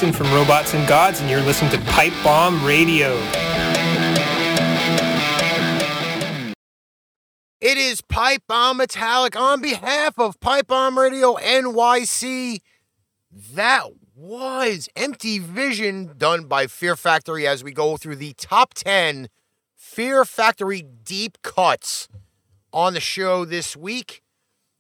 From 0.01 0.33
Robots 0.33 0.73
and 0.73 0.89
Gods, 0.89 1.21
and 1.21 1.29
you're 1.29 1.43
listening 1.43 1.71
to 1.73 1.79
Pipe 1.91 2.15
Bomb 2.25 2.65
Radio. 2.65 3.11
It 7.61 7.77
is 7.77 8.01
Pipe 8.01 8.43
Bomb 8.49 8.79
Metallic 8.79 9.37
on 9.37 9.61
behalf 9.61 10.19
of 10.19 10.41
Pipe 10.41 10.69
Bomb 10.69 10.99
Radio 10.99 11.35
NYC. 11.35 12.63
That 13.53 13.89
was 14.17 14.89
Empty 14.97 15.39
Vision 15.39 16.15
done 16.17 16.47
by 16.47 16.67
Fear 16.67 16.97
Factory 16.97 17.47
as 17.47 17.63
we 17.63 17.73
go 17.73 17.99
through 17.99 18.17
the 18.17 18.33
top 18.39 18.73
10 18.73 19.29
Fear 19.77 20.25
Factory 20.25 20.81
deep 20.81 21.37
cuts 21.43 22.09
on 22.73 22.95
the 22.95 23.01
show 23.01 23.45
this 23.45 23.77
week. 23.77 24.23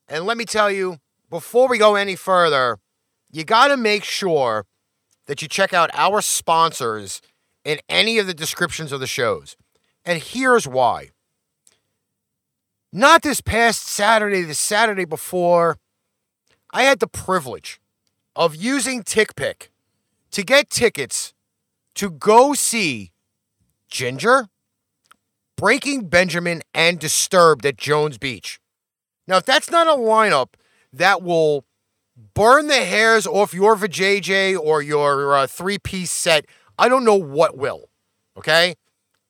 And 0.08 0.24
let 0.24 0.38
me 0.38 0.46
tell 0.46 0.70
you, 0.70 0.96
before 1.28 1.68
we 1.68 1.76
go 1.76 1.94
any 1.94 2.16
further, 2.16 2.78
you 3.30 3.44
got 3.44 3.68
to 3.68 3.76
make 3.76 4.02
sure 4.02 4.64
that 5.30 5.40
you 5.40 5.46
check 5.46 5.72
out 5.72 5.92
our 5.94 6.20
sponsors 6.20 7.22
in 7.64 7.78
any 7.88 8.18
of 8.18 8.26
the 8.26 8.34
descriptions 8.34 8.90
of 8.90 8.98
the 8.98 9.06
shows. 9.06 9.56
And 10.04 10.20
here's 10.20 10.66
why. 10.66 11.10
Not 12.92 13.22
this 13.22 13.40
past 13.40 13.86
Saturday, 13.86 14.42
the 14.42 14.54
Saturday 14.54 15.04
before, 15.04 15.78
I 16.72 16.82
had 16.82 16.98
the 16.98 17.06
privilege 17.06 17.80
of 18.34 18.56
using 18.56 19.04
TickPick 19.04 19.68
to 20.32 20.42
get 20.42 20.68
tickets 20.68 21.32
to 21.94 22.10
go 22.10 22.52
see 22.52 23.12
Jinjer, 23.88 24.48
Breaking 25.56 26.08
Benjamin, 26.08 26.62
and 26.74 26.98
Disturbed 26.98 27.64
at 27.64 27.76
Jones 27.76 28.18
Beach. 28.18 28.58
Now, 29.28 29.36
if 29.36 29.44
that's 29.44 29.70
not 29.70 29.86
a 29.86 29.92
lineup 29.92 30.54
that 30.92 31.22
will 31.22 31.64
burn 32.34 32.66
the 32.66 32.84
hairs 32.84 33.26
off 33.26 33.54
your 33.54 33.76
vajayjay 33.76 34.58
or 34.58 34.82
your 34.82 35.34
uh, 35.36 35.46
three 35.46 35.78
piece 35.78 36.10
set, 36.10 36.46
I 36.78 36.88
don't 36.88 37.04
know 37.04 37.16
what 37.16 37.56
will. 37.56 37.88
Okay? 38.36 38.74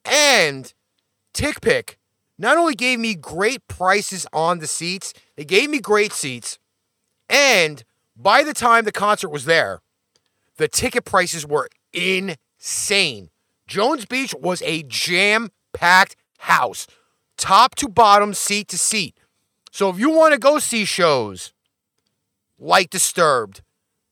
And 0.05 0.73
TickPick 1.35 1.97
not 2.39 2.57
only 2.57 2.75
gave 2.75 2.99
me 2.99 3.15
great 3.15 3.67
prices 3.69 4.27
on 4.33 4.59
the 4.59 4.67
seats, 4.67 5.13
they 5.37 5.45
gave 5.45 5.71
me 5.71 5.79
great 5.79 6.13
seats. 6.13 6.59
And 7.29 7.85
by 8.17 8.43
the 8.43 8.55
time 8.55 8.85
the 8.85 8.93
concert 8.93 9.29
was 9.29 9.45
there, 9.45 9.81
the 10.57 10.69
ticket 10.69 11.05
prices 11.05 11.47
were 11.47 11.69
insane. 11.93 13.31
Jones 13.67 14.05
Beach 14.05 14.35
was 14.35 14.63
a 14.63 14.83
jam 14.85 15.51
packed 15.73 16.17
house, 16.39 16.87
top 17.37 17.75
to 17.77 17.89
bottom, 17.89 18.35
seat 18.35 18.69
to 18.69 18.79
seat. 18.79 19.17
So 19.71 19.89
if 19.91 19.99
you 19.99 20.11
want 20.11 20.33
to 20.33 20.39
go 20.39 20.59
see 20.59 20.85
shows 20.85 21.53
like 22.61 22.91
Disturbed, 22.91 23.63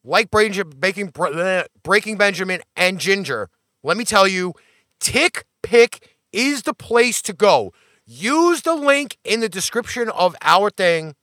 like 0.03 0.31
Breaking, 0.31 1.13
uh, 1.17 1.65
Breaking 1.83 2.17
Benjamin 2.17 2.63
and 2.75 2.99
Jinjer, 2.99 3.47
let 3.83 3.97
me 3.97 4.05
tell 4.05 4.27
you, 4.27 4.55
Tick 4.99 5.45
Pick 5.63 6.17
is 6.33 6.63
the 6.63 6.75
place 6.75 7.23
to 7.23 7.33
go. 7.33 7.73
Use 8.07 8.63
the 8.63 8.75
link 8.75 9.19
in 9.23 9.41
the 9.41 9.49
description 9.49 10.09
of 10.09 10.35
our 10.43 10.71
thing, 10.71 11.15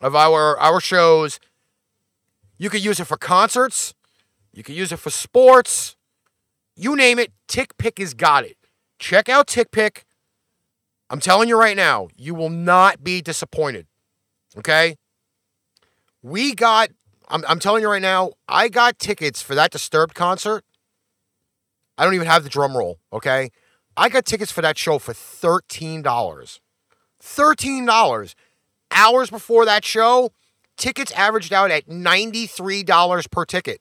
of 0.00 0.16
our 0.16 0.58
our 0.58 0.80
shows. 0.80 1.38
You 2.58 2.68
can 2.68 2.82
use 2.82 3.00
it 3.00 3.06
for 3.06 3.16
concerts. 3.16 3.94
You 4.52 4.62
can 4.62 4.74
use 4.74 4.92
it 4.92 4.98
for 4.98 5.10
sports. 5.10 5.96
You 6.74 6.96
name 6.96 7.18
it, 7.18 7.32
TickPick 7.48 7.98
has 7.98 8.12
got 8.14 8.44
it. 8.44 8.56
Check 8.98 9.28
out 9.28 9.46
TickPick. 9.46 10.02
I'm 11.10 11.20
telling 11.20 11.48
you 11.48 11.58
right 11.58 11.76
now, 11.76 12.08
you 12.16 12.34
will 12.34 12.50
not 12.50 13.04
be 13.04 13.20
disappointed. 13.20 13.86
Okay? 14.56 14.96
We 16.22 16.54
got, 16.54 16.90
I'm, 17.28 17.44
I'm 17.48 17.58
telling 17.58 17.82
you 17.82 17.88
right 17.88 18.02
now, 18.02 18.32
I 18.48 18.68
got 18.68 18.98
tickets 18.98 19.42
for 19.42 19.54
that 19.54 19.70
Disturbed 19.70 20.14
concert. 20.14 20.64
I 21.98 22.04
don't 22.04 22.14
even 22.14 22.26
have 22.26 22.44
the 22.44 22.48
drum 22.48 22.76
roll, 22.76 22.98
okay? 23.12 23.50
I 23.96 24.08
got 24.08 24.24
tickets 24.24 24.50
for 24.50 24.62
that 24.62 24.78
show 24.78 24.98
for 24.98 25.12
$13. 25.12 26.02
$13. 27.22 28.34
Hours 28.90 29.30
before 29.30 29.64
that 29.64 29.84
show, 29.84 30.30
tickets 30.76 31.12
averaged 31.12 31.52
out 31.52 31.70
at 31.70 31.88
$93 31.88 33.30
per 33.30 33.44
ticket. 33.44 33.80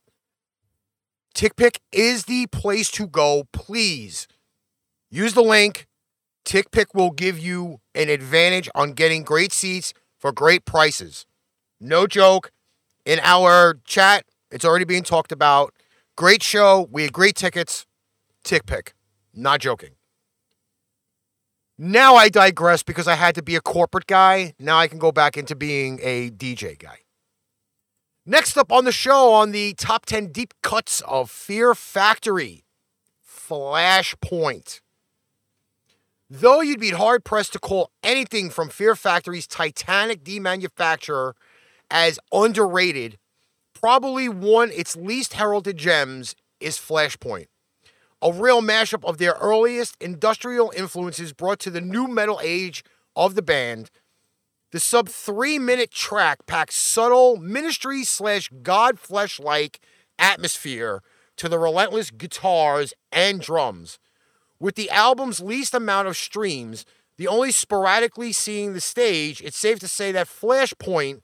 TickPick 1.34 1.78
is 1.92 2.26
the 2.26 2.48
place 2.48 2.92
to 2.92 3.08
go. 3.08 3.46
Please 3.54 4.28
use 5.10 5.34
the 5.34 5.44
link. 5.44 5.88
TickPick 6.46 6.88
will 6.94 7.12
give 7.12 7.40
you 7.40 7.80
an 7.96 8.10
advantage 8.10 8.70
on 8.76 8.94
getting 8.94 9.24
great 9.24 9.54
seats 9.54 9.94
for 10.18 10.32
great 10.32 10.66
prices. 10.66 11.26
No 11.82 12.06
joke. 12.06 12.52
In 13.06 13.20
our 13.24 13.80
chat, 13.84 14.26
it's 14.52 14.64
already 14.64 14.86
being 14.86 15.02
talked 15.02 15.32
about. 15.32 15.74
Great 16.16 16.44
show. 16.44 16.88
We 16.92 17.02
had 17.02 17.12
great 17.12 17.36
tickets. 17.36 17.88
TickPick. 18.46 18.90
Not 19.34 19.62
joking. 19.62 19.96
Now 21.80 22.16
I 22.16 22.30
digress 22.30 22.84
because 22.84 23.08
I 23.08 23.16
had 23.16 23.34
to 23.34 23.42
be 23.42 23.56
a 23.56 23.62
corporate 23.62 24.06
guy. 24.06 24.54
Now 24.60 24.78
I 24.78 24.88
can 24.88 25.00
go 25.00 25.12
back 25.12 25.36
into 25.36 25.56
being 25.56 26.00
a 26.04 26.30
DJ 26.30 26.78
guy. 26.78 27.00
Next 28.24 28.56
up 28.56 28.72
on 28.72 28.86
the 28.86 28.92
show 28.92 29.34
on 29.34 29.52
the 29.52 29.74
top 29.74 30.06
10 30.06 30.28
deep 30.28 30.54
cuts 30.62 31.02
of 31.02 31.32
Fear 31.32 31.74
Factory 31.74 32.66
Flashpoint. 33.28 34.82
Though 36.30 36.62
you'd 36.62 36.80
be 36.80 36.92
hard 36.92 37.26
pressed 37.26 37.54
to 37.54 37.60
call 37.60 37.90
anything 38.04 38.52
from 38.52 38.70
Fear 38.70 38.96
Factory's 38.96 39.48
Titanic 39.48 40.24
demanufacture 40.24 41.34
as 41.92 42.20
underrated, 42.32 43.20
probably 43.74 44.28
one 44.28 44.72
its 44.72 44.96
least 44.96 45.34
heralded 45.34 45.78
gems 45.78 46.36
is 46.60 46.78
Flashpoint 46.78 47.48
a 48.22 48.32
real 48.32 48.62
mashup 48.62 49.04
of 49.04 49.18
their 49.18 49.36
earliest 49.42 49.98
industrial 50.00 50.72
influences 50.76 51.34
brought 51.34 51.60
to 51.60 51.72
the 51.72 51.82
new 51.82 52.08
metal 52.08 52.40
age 52.44 52.84
of 53.16 53.36
the 53.36 53.42
band. 53.42 53.90
The 54.72 54.80
sub 54.80 55.10
three 55.10 55.58
minute 55.58 55.92
track 55.92 56.46
packs 56.46 56.76
subtle 56.76 57.38
ministry 57.38 58.04
slash 58.04 58.50
Godflesh 58.62 59.40
like 59.40 59.80
atmosphere 60.20 61.02
to 61.38 61.50
the 61.50 61.58
relentless 61.58 62.12
guitars 62.12 62.94
and 63.12 63.42
drums. 63.42 63.98
With 64.60 64.76
the 64.76 64.92
album's 64.92 65.40
least 65.40 65.74
amount 65.74 66.08
of 66.08 66.16
streams, 66.16 66.86
the 67.18 67.28
only 67.28 67.52
sporadically 67.52 68.32
seeing 68.32 68.74
the 68.74 68.82
stage, 68.82 69.42
it's 69.42 69.58
safe 69.58 69.80
to 69.80 69.88
say 69.88 70.12
that 70.12 70.28
Flashpoint 70.28 71.22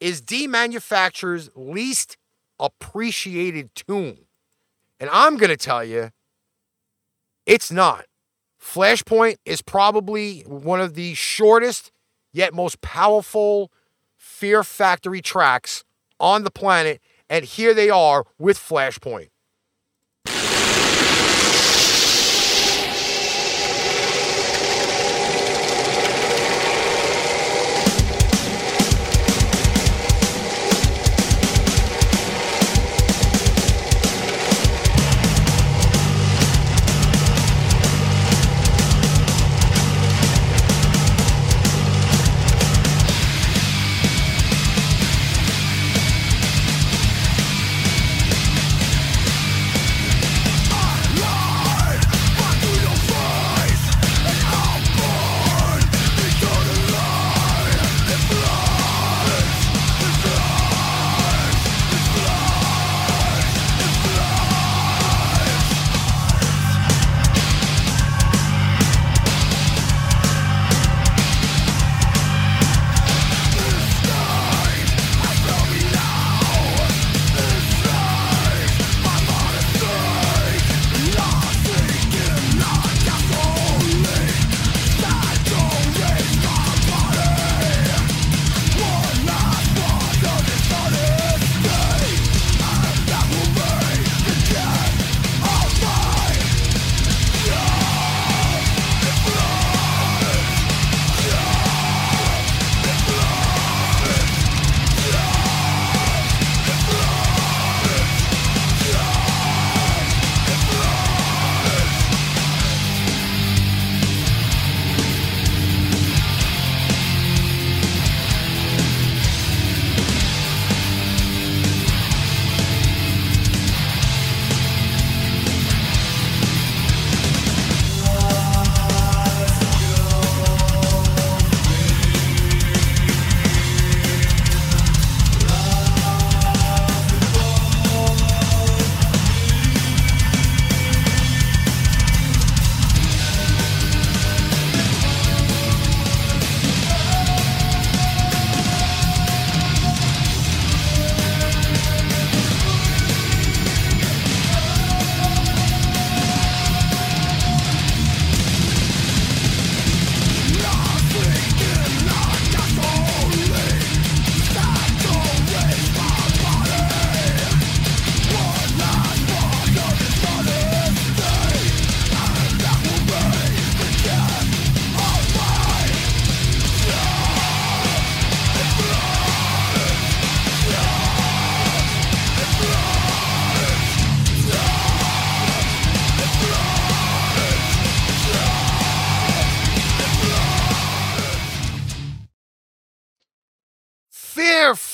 is 0.00 0.22
Demanufacture's 0.22 1.50
least 1.54 2.16
appreciated 2.58 3.74
tune. 3.74 4.26
And 4.98 5.10
I'm 5.12 5.36
going 5.36 5.50
to 5.50 5.56
tell 5.56 5.84
you, 5.84 6.10
it's 7.44 7.70
not. 7.70 8.06
Flashpoint 8.60 9.36
is 9.44 9.62
probably 9.62 10.40
one 10.40 10.80
of 10.80 10.94
the 10.94 11.14
shortest 11.14 11.92
yet 12.32 12.52
most 12.54 12.80
powerful 12.80 13.70
Fear 14.16 14.64
Factory 14.64 15.20
tracks 15.20 15.84
on 16.18 16.44
the 16.44 16.50
planet. 16.50 17.00
And 17.28 17.44
here 17.44 17.74
they 17.74 17.90
are 17.90 18.24
with 18.38 18.58
Flashpoint. 18.58 19.28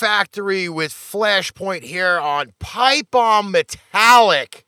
Factory 0.02 0.68
with 0.68 0.90
Flashpoint 0.90 1.84
here 1.84 2.18
on 2.18 2.54
Pipe 2.58 3.12
Bomb 3.12 3.52
Metallic. 3.52 4.64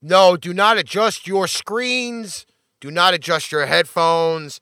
No, 0.00 0.38
do 0.38 0.54
not 0.54 0.78
adjust 0.78 1.26
your 1.26 1.46
screens. 1.46 2.46
Do 2.80 2.90
not 2.90 3.12
adjust 3.12 3.52
your 3.52 3.66
headphones. 3.66 4.58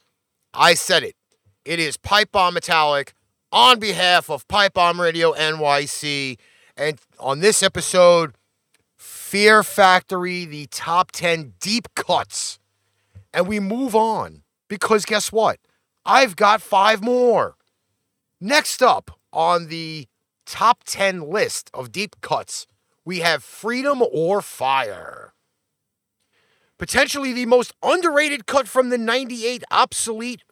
I 0.53 0.75
said 0.75 1.05
it. 1.05 1.15
It 1.65 1.79
is 1.79 1.97
Pipe 1.97 2.33
Bomb 2.33 2.55
Metallic 2.55 3.13
on 3.53 3.79
behalf 3.79 4.29
of 4.29 4.49
Pipe 4.49 4.73
Bomb 4.73 5.01
Radio 5.01 5.33
NYC. 5.35 6.41
And 6.77 6.99
on 7.21 7.39
this 7.39 7.63
episode, 7.63 8.35
Fear 8.97 9.63
Factory, 9.63 10.45
the 10.45 10.67
top 10.73 11.13
10 11.13 11.53
deep 11.61 11.87
cuts. 11.95 12.59
And 13.33 13.47
we 13.47 13.61
move 13.61 13.95
on 13.95 14.43
because 14.67 15.05
guess 15.05 15.31
what? 15.31 15.61
I've 16.05 16.35
got 16.35 16.63
five 16.63 17.01
more. 17.01 17.55
Next 18.41 18.83
up 18.83 19.18
on 19.39 19.69
the 19.69 20.09
top 20.47 20.83
10 20.83 21.31
list 21.31 21.71
of 21.73 21.93
deep 21.93 22.21
cuts, 22.21 22.67
we 23.05 23.21
have 23.21 23.45
Freedom 23.45 24.03
or 24.13 24.43
Fire. 24.43 25.33
Potentially 26.77 27.33
the 27.33 27.47
most 27.47 27.73
underrated 27.81 28.47
cut 28.47 28.67
from 28.67 28.89
the 28.89 28.99
98 28.99 29.63
obsolete 29.71 30.43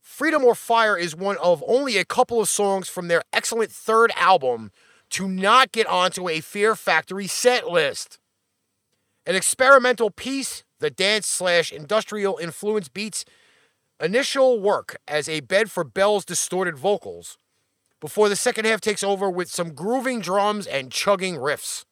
Freedom 0.00 0.42
or 0.42 0.54
Fire 0.54 0.96
is 0.96 1.14
one 1.14 1.36
of 1.36 1.62
only 1.66 1.98
a 1.98 2.04
couple 2.06 2.40
of 2.40 2.48
songs 2.48 2.88
from 2.88 3.08
their 3.08 3.22
excellent 3.30 3.70
third 3.70 4.10
album 4.16 4.72
to 5.10 5.28
not 5.28 5.70
get 5.70 5.86
onto 5.86 6.26
a 6.26 6.40
Fear 6.40 6.74
Factory 6.76 7.26
set 7.26 7.68
list. 7.68 8.18
An 9.26 9.36
experimental 9.36 10.10
piece, 10.10 10.64
the 10.78 10.88
dance 10.90 11.26
slash 11.26 11.70
industrial 11.70 12.38
influence 12.38 12.88
beats 12.88 13.26
initial 14.00 14.60
work 14.60 14.96
as 15.06 15.28
a 15.28 15.40
bed 15.40 15.70
for 15.70 15.84
Bell's 15.84 16.24
distorted 16.24 16.78
vocals, 16.78 17.36
before 18.00 18.28
the 18.28 18.36
second 18.36 18.64
half 18.64 18.80
takes 18.80 19.02
over 19.02 19.30
with 19.30 19.50
some 19.50 19.74
grooving 19.74 20.20
drums 20.20 20.66
and 20.66 20.90
chugging 20.90 21.36
riffs. 21.36 21.84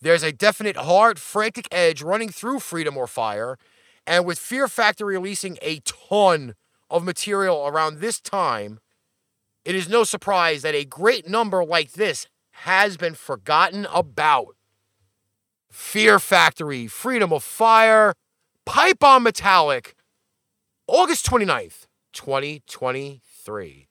There's 0.00 0.22
a 0.22 0.32
definite 0.32 0.76
hard, 0.76 1.18
frantic 1.18 1.68
edge 1.70 2.02
running 2.02 2.28
through 2.28 2.60
Freedom 2.60 2.96
or 2.96 3.06
Fire, 3.06 3.58
and 4.06 4.24
with 4.24 4.38
Fear 4.38 4.68
Factory 4.68 5.16
releasing 5.16 5.58
a 5.62 5.80
ton 5.80 6.54
of 6.90 7.04
material 7.04 7.66
around 7.66 7.98
this 7.98 8.20
time, 8.20 8.78
it 9.64 9.74
is 9.74 9.88
no 9.88 10.04
surprise 10.04 10.62
that 10.62 10.74
a 10.74 10.84
great 10.84 11.28
number 11.28 11.64
like 11.64 11.92
this 11.92 12.28
has 12.52 12.96
been 12.96 13.14
forgotten 13.14 13.86
about. 13.92 14.56
Fear 15.72 16.20
Factory, 16.20 16.86
Freedom 16.86 17.32
or 17.32 17.40
Fire, 17.40 18.14
Pipe 18.64 19.00
Bomb 19.00 19.24
Metallic, 19.24 19.96
August 20.86 21.26
29th, 21.26 21.86
2023. 22.12 23.85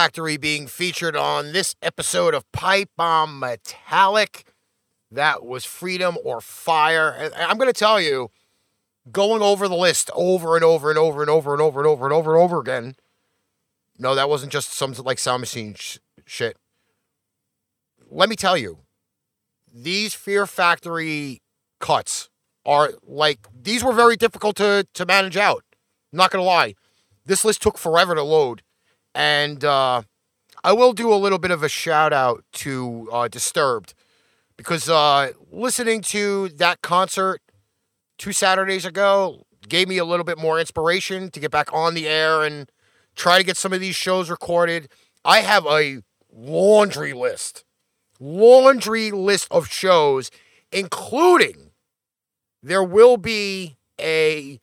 Factory 0.00 0.38
being 0.38 0.66
featured 0.66 1.14
on 1.14 1.52
this 1.52 1.76
episode 1.82 2.32
of 2.32 2.50
Pipe 2.52 2.88
Bomb 2.96 3.38
Metallic. 3.38 4.46
That 5.10 5.44
was 5.44 5.66
Freedom 5.66 6.16
or 6.24 6.40
Fire. 6.40 7.10
And 7.10 7.34
I'm 7.34 7.58
going 7.58 7.68
to 7.70 7.78
tell 7.78 8.00
you, 8.00 8.30
going 9.12 9.42
over 9.42 9.68
the 9.68 9.76
list 9.76 10.10
over 10.14 10.56
and 10.56 10.64
over 10.64 10.88
and 10.88 10.98
over 10.98 11.20
and 11.20 11.28
over 11.28 11.52
and 11.52 11.60
over 11.60 11.80
and 11.80 11.86
over 11.86 12.06
and 12.06 12.14
over 12.14 12.34
and 12.34 12.42
over 12.42 12.60
again. 12.60 12.94
No, 13.98 14.14
that 14.14 14.30
wasn't 14.30 14.52
just 14.52 14.72
some 14.72 14.94
like 14.94 15.18
sound 15.18 15.42
machine 15.42 15.74
sh- 15.74 15.98
shit. 16.24 16.56
Let 18.10 18.30
me 18.30 18.36
tell 18.36 18.56
you, 18.56 18.78
these 19.70 20.14
Fear 20.14 20.46
Factory 20.46 21.42
cuts 21.78 22.30
are 22.64 22.92
like 23.06 23.46
these 23.54 23.84
were 23.84 23.92
very 23.92 24.16
difficult 24.16 24.56
to 24.56 24.86
to 24.94 25.04
manage 25.04 25.36
out. 25.36 25.62
not 26.10 26.30
gonna 26.30 26.42
lie, 26.42 26.74
this 27.26 27.44
list 27.44 27.60
took 27.60 27.76
forever 27.76 28.14
to 28.14 28.22
load, 28.22 28.62
and 29.14 29.64
uh, 29.64 30.02
I 30.62 30.72
will 30.72 30.92
do 30.92 31.12
a 31.12 31.16
little 31.16 31.38
bit 31.38 31.50
of 31.50 31.62
a 31.62 31.68
shout 31.68 32.12
out 32.12 32.44
to 32.54 33.08
uh, 33.12 33.28
Disturbed 33.28 33.94
because 34.56 34.88
uh, 34.88 35.32
listening 35.50 36.02
to 36.02 36.48
that 36.50 36.82
concert 36.82 37.40
two 38.18 38.32
Saturdays 38.32 38.84
ago 38.84 39.46
gave 39.68 39.88
me 39.88 39.98
a 39.98 40.04
little 40.04 40.24
bit 40.24 40.38
more 40.38 40.60
inspiration 40.60 41.30
to 41.30 41.40
get 41.40 41.50
back 41.50 41.72
on 41.72 41.94
the 41.94 42.06
air 42.06 42.42
and 42.42 42.70
try 43.16 43.38
to 43.38 43.44
get 43.44 43.56
some 43.56 43.72
of 43.72 43.80
these 43.80 43.96
shows 43.96 44.30
recorded. 44.30 44.88
I 45.24 45.40
have 45.40 45.66
a 45.66 46.02
laundry 46.32 47.12
list, 47.12 47.64
laundry 48.18 49.10
list 49.10 49.48
of 49.50 49.68
shows, 49.68 50.30
including 50.72 51.70
there 52.62 52.84
will 52.84 53.16
be 53.16 53.76
a 54.00 54.60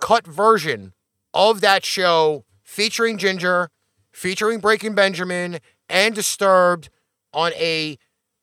cut 0.00 0.26
version 0.26 0.92
of 1.32 1.60
that 1.60 1.84
show 1.84 2.44
featuring 2.76 3.16
Jinjer, 3.16 3.68
featuring 4.12 4.60
Breaking 4.60 4.94
Benjamin, 4.94 5.60
and 5.88 6.14
Disturbed 6.14 6.90
on 7.32 7.54
a 7.54 7.96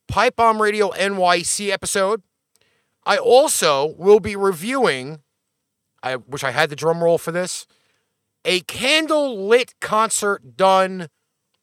Pipe 0.08 0.38
Bomb 0.38 0.60
Radio 0.60 0.90
NYC 0.90 1.70
episode. 1.70 2.24
I 3.06 3.18
also 3.18 3.94
will 3.96 4.20
be 4.20 4.36
reviewing, 4.36 5.20
I 6.02 6.16
wish 6.16 6.44
I 6.44 6.50
had 6.50 6.72
the 6.72 6.76
drum 6.76 7.04
roll 7.04 7.20
for 7.20 7.32
this, 7.32 7.68
a 8.44 8.62
candle 8.62 9.46
lit 9.48 9.76
concert 9.80 10.58
done 10.58 11.10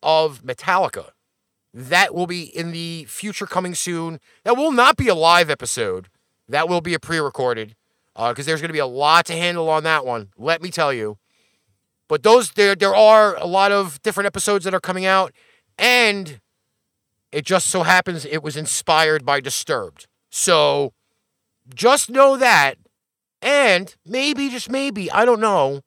of 0.01 0.45
Metallica. 0.45 1.11
That 1.75 2.15
will 2.15 2.29
be 2.29 2.45
in 2.45 2.71
the 2.71 3.05
future 3.07 3.47
coming 3.47 3.75
soon. 3.75 4.21
That 4.45 4.57
will 4.57 4.71
not 4.71 4.97
be 4.97 5.09
a 5.09 5.15
live 5.17 5.51
episode. 5.51 6.07
That 6.49 6.69
will 6.69 6.81
be 6.81 6.95
a 6.95 7.01
pre 7.01 7.19
recorded 7.19 7.75
because 8.15 8.47
uh, 8.47 8.47
there's 8.47 8.61
going 8.61 8.69
to 8.69 8.73
be 8.73 8.79
a 8.79 8.87
lot 8.87 9.27
to 9.27 9.33
handle 9.33 9.69
on 9.69 9.83
that 9.83 10.07
one. 10.07 10.29
Let 10.37 10.63
me 10.63 10.71
tell 10.71 10.93
you. 10.93 11.19
But 12.11 12.25
those 12.25 12.51
there 12.51 12.75
there 12.75 12.95
are 12.95 13.37
a 13.37 13.47
lot 13.47 13.71
of 13.71 14.03
different 14.03 14.27
episodes 14.27 14.65
that 14.65 14.75
are 14.75 14.81
coming 14.81 15.07
out, 15.07 15.33
and 15.79 16.41
it 17.31 17.45
just 17.45 17.69
so 17.69 17.85
happens 17.85 18.25
it 18.25 18.43
was 18.43 18.57
inspired 18.57 19.25
by 19.25 19.39
Disturbed. 19.39 20.09
So 20.29 20.93
just 21.73 22.11
know 22.11 22.37
that, 22.37 22.79
and 23.41 23.95
maybe 24.05 24.49
just 24.49 24.69
maybe 24.69 25.09
I 25.13 25.25
don't 25.25 25.41
know. 25.41 25.83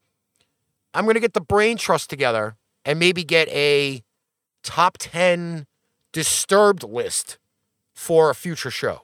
I'm 0.94 1.06
gonna 1.06 1.20
get 1.20 1.34
the 1.34 1.42
brain 1.42 1.76
trust 1.76 2.10
together 2.10 2.56
and 2.86 2.98
maybe 2.98 3.26
get 3.26 3.50
a 3.50 4.02
top 4.64 4.98
ten 4.98 5.68
Disturbed 6.14 6.84
list 6.84 7.38
for 7.94 8.30
a 8.30 8.36
future 8.36 8.72
show. 8.72 9.02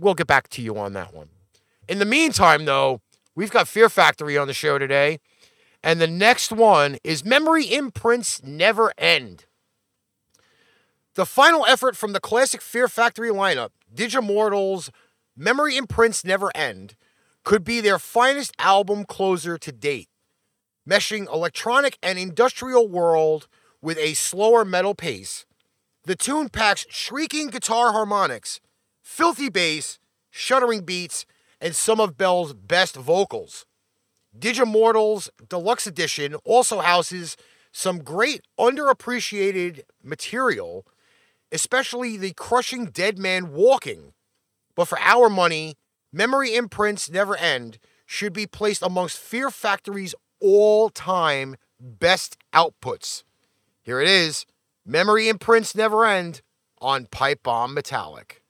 We'll 0.00 0.14
get 0.14 0.26
back 0.26 0.48
to 0.50 0.62
you 0.62 0.78
on 0.78 0.94
that 0.94 1.12
one. 1.12 1.28
In 1.86 1.98
the 1.98 2.06
meantime, 2.06 2.64
though, 2.64 3.02
we've 3.34 3.50
got 3.50 3.68
Fear 3.68 3.90
Factory 3.90 4.38
on 4.38 4.46
the 4.46 4.54
show 4.54 4.78
today. 4.78 5.18
And 5.86 6.00
the 6.00 6.08
next 6.08 6.50
one 6.50 6.98
is 7.04 7.24
Memory 7.24 7.72
Imprints 7.72 8.42
Never 8.42 8.92
End. 8.98 9.44
The 11.14 11.24
final 11.24 11.64
effort 11.64 11.96
from 11.96 12.12
the 12.12 12.18
classic 12.18 12.60
Fear 12.60 12.88
Factory 12.88 13.30
lineup, 13.30 13.68
Digimortal's 13.94 14.90
Memory 15.36 15.76
Imprints 15.76 16.24
Never 16.24 16.50
End, 16.56 16.96
could 17.44 17.62
be 17.62 17.80
their 17.80 18.00
finest 18.00 18.52
album 18.58 19.04
closer 19.04 19.56
to 19.58 19.70
date, 19.70 20.08
meshing 20.90 21.32
electronic 21.32 21.98
and 22.02 22.18
industrial 22.18 22.88
world 22.88 23.46
with 23.80 23.96
a 23.98 24.14
slower 24.14 24.64
metal 24.64 24.96
pace. 24.96 25.46
The 26.02 26.16
tune 26.16 26.48
packs 26.48 26.84
shrieking 26.90 27.46
guitar 27.46 27.92
harmonics, 27.92 28.60
filthy 29.02 29.48
bass, 29.48 30.00
shuddering 30.30 30.80
beats, 30.80 31.26
and 31.60 31.76
some 31.76 32.00
of 32.00 32.18
Bell's 32.18 32.54
best 32.54 32.96
vocals. 32.96 33.65
Digimortal's 34.38 35.30
Deluxe 35.48 35.86
Edition 35.86 36.34
also 36.44 36.80
houses 36.80 37.36
some 37.72 37.98
great 37.98 38.42
underappreciated 38.58 39.82
material, 40.02 40.86
especially 41.52 42.16
the 42.16 42.32
crushing 42.32 42.86
Dead 42.86 43.18
Man 43.18 43.52
Walking. 43.52 44.12
But 44.74 44.88
for 44.88 44.98
our 44.98 45.28
money, 45.28 45.76
Memory 46.12 46.54
Imprints 46.54 47.10
Never 47.10 47.36
End 47.36 47.78
should 48.06 48.32
be 48.32 48.46
placed 48.46 48.82
amongst 48.82 49.18
Fear 49.18 49.50
Factory's 49.50 50.14
all 50.40 50.88
time 50.90 51.56
best 51.80 52.36
outputs. 52.54 53.24
Here 53.82 54.00
it 54.00 54.08
is 54.08 54.46
Memory 54.84 55.28
Imprints 55.28 55.74
Never 55.74 56.04
End 56.04 56.42
on 56.80 57.06
Pipe 57.06 57.42
Bomb 57.42 57.74
Metallic. 57.74 58.42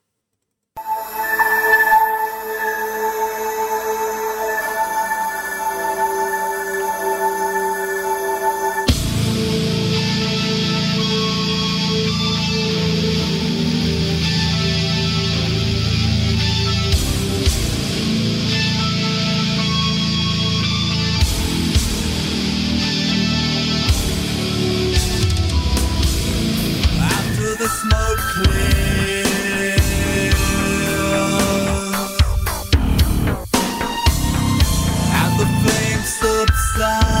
the 35.37 35.45
flame 35.61 36.03
subsides. 36.03 37.16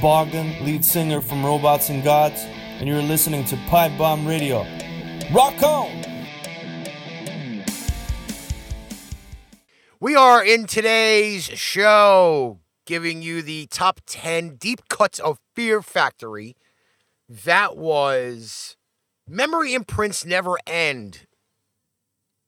Bogdan, 0.00 0.64
lead 0.64 0.82
singer 0.82 1.20
from 1.20 1.44
Robots 1.44 1.90
and 1.90 2.02
Gods, 2.02 2.40
and 2.44 2.88
you're 2.88 3.02
listening 3.02 3.44
to 3.44 3.56
Pipe 3.68 3.92
Bomb 3.98 4.26
Radio. 4.26 4.66
Rock 5.30 5.62
on! 5.62 6.04
We 10.00 10.14
are 10.14 10.42
in 10.42 10.66
today's 10.66 11.44
show 11.44 12.60
giving 12.86 13.20
you 13.20 13.42
the 13.42 13.66
top 13.66 14.00
10 14.06 14.56
deep 14.56 14.88
cuts 14.88 15.18
of 15.18 15.38
Fear 15.54 15.82
Factory. 15.82 16.56
That 17.28 17.76
was 17.76 18.78
Memory 19.28 19.74
Imprints 19.74 20.24
Never 20.24 20.56
End 20.66 21.26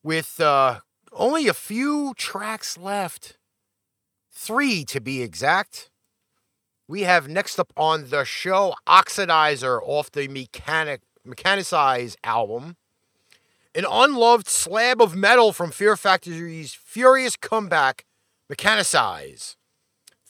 with 0.02 0.40
uh, 0.40 0.80
only 1.12 1.48
a 1.48 1.54
few 1.54 2.14
tracks 2.16 2.78
left. 2.78 3.36
Three 4.30 4.84
to 4.86 5.00
be 5.02 5.20
exact. 5.20 5.90
We 6.92 7.04
have 7.04 7.26
next 7.26 7.58
up 7.58 7.72
on 7.74 8.10
the 8.10 8.22
show 8.26 8.74
Oxidizer 8.86 9.80
off 9.82 10.12
the 10.12 10.28
Mechanic 10.28 11.00
Mechanize 11.26 12.16
album. 12.22 12.76
An 13.74 13.86
unloved 13.90 14.46
slab 14.46 15.00
of 15.00 15.16
metal 15.16 15.54
from 15.54 15.70
Fear 15.70 15.96
Factory's 15.96 16.74
furious 16.74 17.34
comeback, 17.34 18.04
Mechanize. 18.52 19.56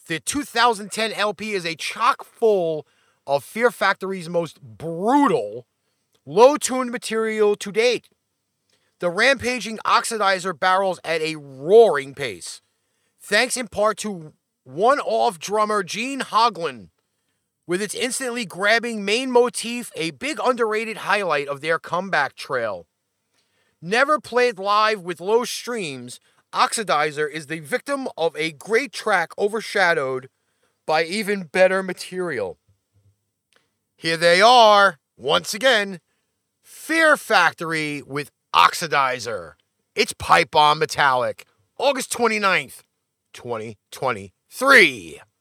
The 0.06 0.20
2010 0.20 1.12
LP 1.14 1.54
is 1.54 1.66
a 1.66 1.74
chock 1.74 2.24
full 2.24 2.86
of 3.26 3.42
Fear 3.42 3.72
Factory's 3.72 4.28
most 4.28 4.62
brutal, 4.62 5.66
low 6.24 6.56
tuned 6.56 6.92
material 6.92 7.56
to 7.56 7.72
date. 7.72 8.08
The 9.00 9.10
rampaging 9.10 9.78
oxidizer 9.78 10.56
barrels 10.56 11.00
at 11.02 11.22
a 11.22 11.34
roaring 11.34 12.14
pace, 12.14 12.62
thanks 13.20 13.56
in 13.56 13.66
part 13.66 13.96
to 13.98 14.34
one 14.64 15.00
off 15.00 15.38
drummer 15.38 15.82
Gene 15.82 16.20
Hoglan, 16.20 16.88
with 17.66 17.82
its 17.82 17.94
instantly 17.94 18.44
grabbing 18.44 19.04
main 19.04 19.30
motif, 19.30 19.90
a 19.96 20.10
big 20.12 20.38
underrated 20.44 20.98
highlight 20.98 21.48
of 21.48 21.60
their 21.60 21.78
comeback 21.78 22.34
trail. 22.34 22.86
Never 23.80 24.20
played 24.20 24.58
live 24.58 25.00
with 25.00 25.20
low 25.20 25.44
streams, 25.44 26.20
Oxidizer 26.52 27.30
is 27.30 27.46
the 27.46 27.60
victim 27.60 28.08
of 28.16 28.36
a 28.36 28.52
great 28.52 28.92
track 28.92 29.30
overshadowed 29.38 30.28
by 30.86 31.04
even 31.04 31.44
better 31.44 31.82
material. 31.82 32.58
Here 33.96 34.16
they 34.16 34.42
are, 34.42 34.98
once 35.16 35.54
again, 35.54 36.00
Fear 36.60 37.16
Factory 37.16 38.02
with 38.02 38.30
Oxidizer. 38.54 39.54
It's 39.94 40.12
Pipe 40.12 40.50
Bomb 40.50 40.78
Metallic, 40.78 41.46
August 41.78 42.12
29th, 42.12 42.82
2023. 43.32 44.32
Thank 44.54 45.31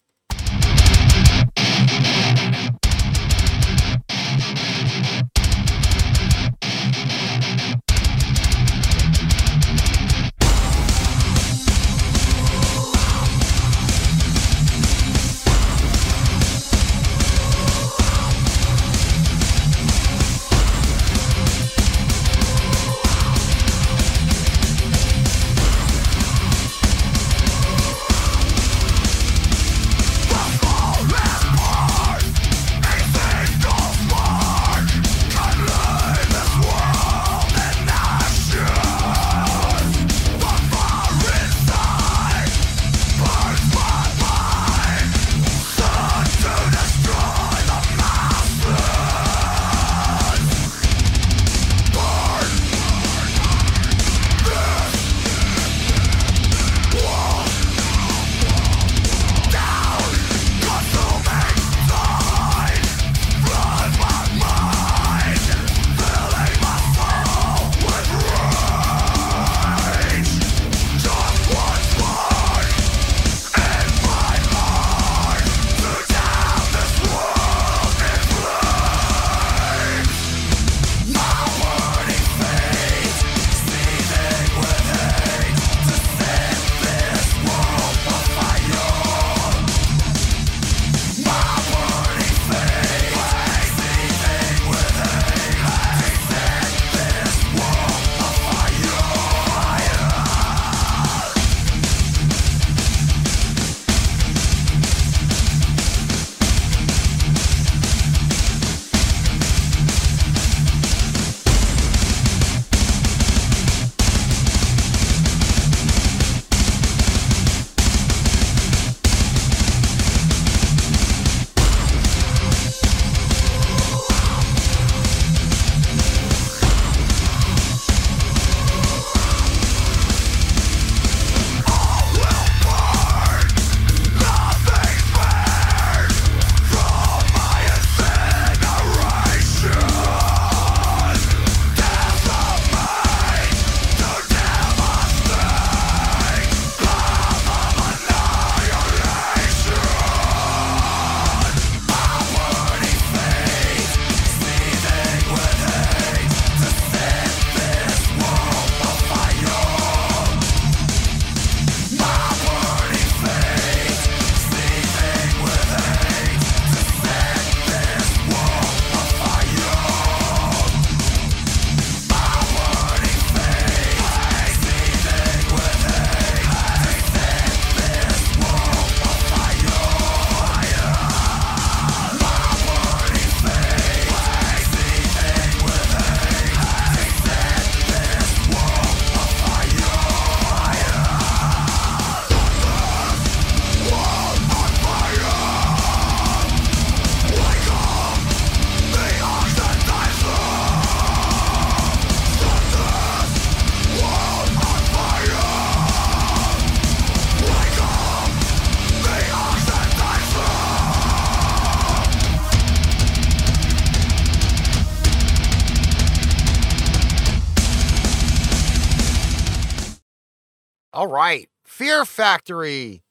right. 221.12 221.50
Fear 221.64 222.06
Factory. 222.06 223.04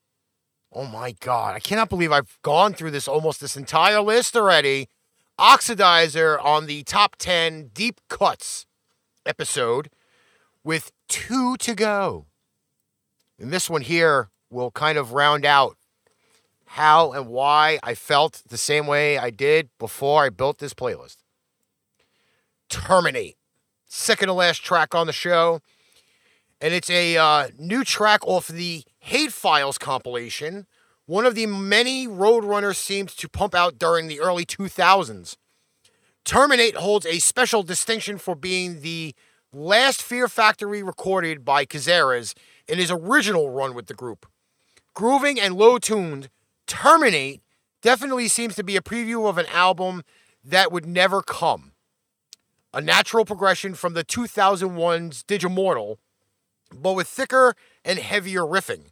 Oh 0.73 0.85
my 0.85 1.13
God. 1.19 1.55
I 1.55 1.59
cannot 1.59 1.89
believe 1.89 2.11
I've 2.11 2.37
gone 2.41 2.73
through 2.73 2.91
this 2.91 3.07
almost 3.07 3.39
this 3.39 3.55
entire 3.55 4.01
list 4.01 4.35
already. 4.35 4.87
Oxidizer 5.39 6.43
on 6.43 6.65
the 6.65 6.83
top 6.83 7.15
10 7.17 7.71
deep 7.73 8.01
cuts 8.09 8.65
episode 9.25 9.89
with 10.63 10.91
two 11.07 11.55
to 11.57 11.75
go. 11.75 12.25
And 13.39 13.51
this 13.51 13.69
one 13.69 13.81
here 13.81 14.29
will 14.49 14.71
kind 14.71 14.97
of 14.97 15.13
round 15.13 15.45
out 15.45 15.77
how 16.65 17.11
and 17.11 17.27
why 17.27 17.79
I 17.83 17.95
felt 17.95 18.43
the 18.47 18.57
same 18.57 18.87
way 18.87 19.17
I 19.17 19.29
did 19.29 19.69
before 19.77 20.23
I 20.23 20.29
built 20.29 20.59
this 20.59 20.73
playlist. 20.73 21.17
Terminate. 22.69 23.37
Second 23.87 24.27
to 24.27 24.33
last 24.33 24.63
track 24.63 24.95
on 24.95 25.07
the 25.07 25.13
show. 25.13 25.59
And 26.61 26.75
it's 26.75 26.91
a 26.91 27.17
uh, 27.17 27.47
new 27.57 27.83
track 27.83 28.19
off 28.23 28.47
the 28.47 28.83
Hatefiles 28.99 29.79
compilation, 29.79 30.67
one 31.07 31.25
of 31.25 31.33
the 31.33 31.47
many 31.47 32.07
Roadrunners 32.07 32.75
seemed 32.75 33.09
to 33.09 33.27
pump 33.27 33.55
out 33.55 33.79
during 33.79 34.07
the 34.07 34.19
early 34.19 34.45
2000s. 34.45 35.35
Terminate 36.23 36.75
holds 36.75 37.07
a 37.07 37.17
special 37.17 37.63
distinction 37.63 38.19
for 38.19 38.35
being 38.35 38.81
the 38.81 39.15
last 39.51 40.03
Fear 40.03 40.27
Factory 40.27 40.83
recorded 40.83 41.43
by 41.43 41.65
Cazares 41.65 42.35
in 42.67 42.77
his 42.77 42.91
original 42.91 43.49
run 43.49 43.73
with 43.73 43.87
the 43.87 43.95
group. 43.95 44.27
Grooving 44.93 45.39
and 45.39 45.55
low 45.55 45.79
tuned, 45.79 46.29
Terminate 46.67 47.41
definitely 47.81 48.27
seems 48.27 48.55
to 48.55 48.63
be 48.63 48.77
a 48.77 48.81
preview 48.81 49.27
of 49.27 49.39
an 49.39 49.47
album 49.47 50.03
that 50.43 50.71
would 50.71 50.85
never 50.85 51.23
come. 51.23 51.71
A 52.71 52.81
natural 52.81 53.25
progression 53.25 53.73
from 53.73 53.95
the 53.95 54.03
2001's 54.03 55.23
Digimortal, 55.23 55.97
but 56.73 56.93
with 56.93 57.07
thicker 57.07 57.55
and 57.83 57.99
heavier 57.99 58.41
riffing. 58.41 58.87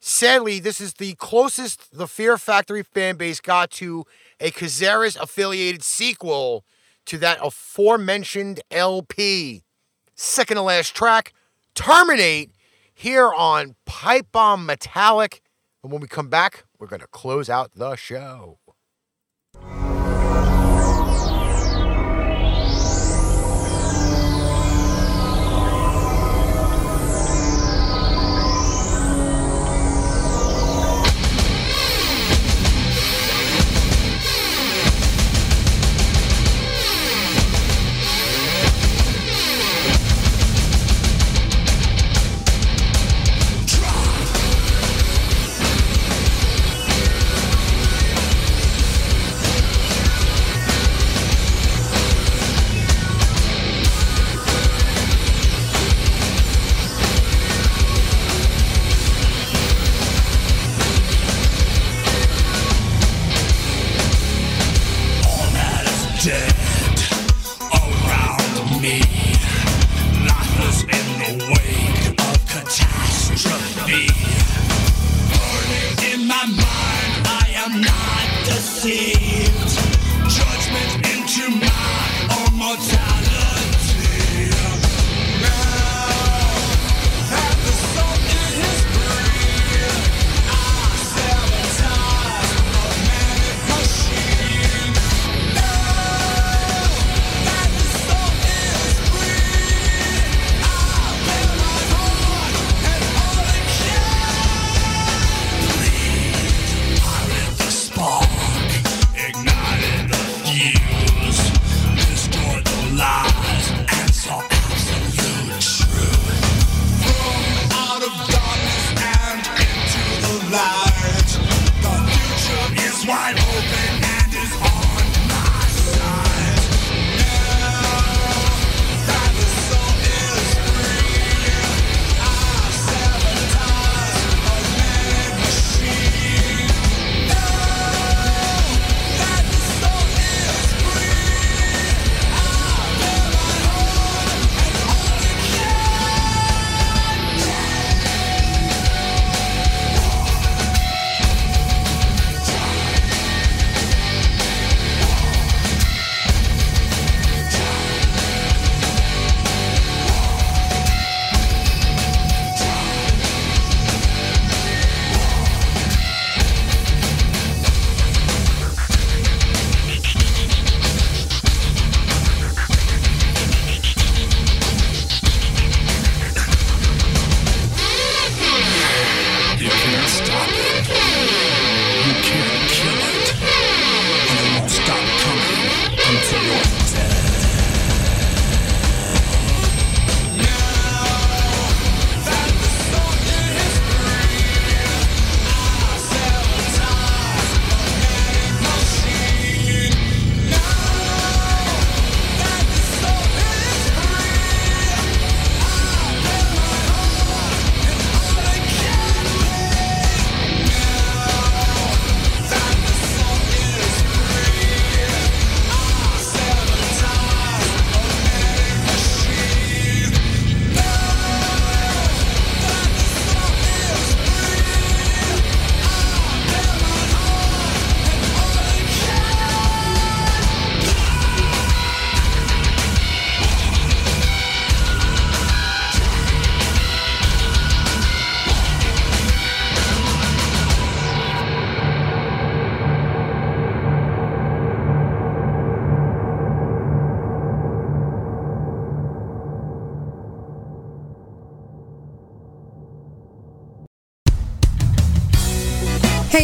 Sadly, 0.00 0.60
this 0.60 0.80
is 0.80 0.94
the 0.94 1.14
closest 1.14 1.96
the 1.96 2.06
Fear 2.06 2.38
Factory 2.38 2.82
fan 2.82 3.16
base 3.16 3.40
got 3.40 3.70
to 3.72 4.04
a 4.40 4.50
Cazares 4.50 5.16
affiliated 5.16 5.82
sequel 5.82 6.64
to 7.06 7.18
that 7.18 7.38
aforementioned 7.42 8.60
LP. 8.70 9.62
Second 10.14 10.56
to 10.56 10.62
last 10.62 10.94
track, 10.94 11.32
Terminate, 11.74 12.52
here 12.92 13.32
on 13.32 13.76
Pipe 13.84 14.26
Bomb 14.32 14.64
Metallic. 14.64 15.42
And 15.82 15.92
when 15.92 16.00
we 16.00 16.08
come 16.08 16.28
back, 16.28 16.64
we're 16.78 16.86
going 16.86 17.00
to 17.00 17.06
close 17.06 17.50
out 17.50 17.72
the 17.74 17.96
show. 17.96 18.58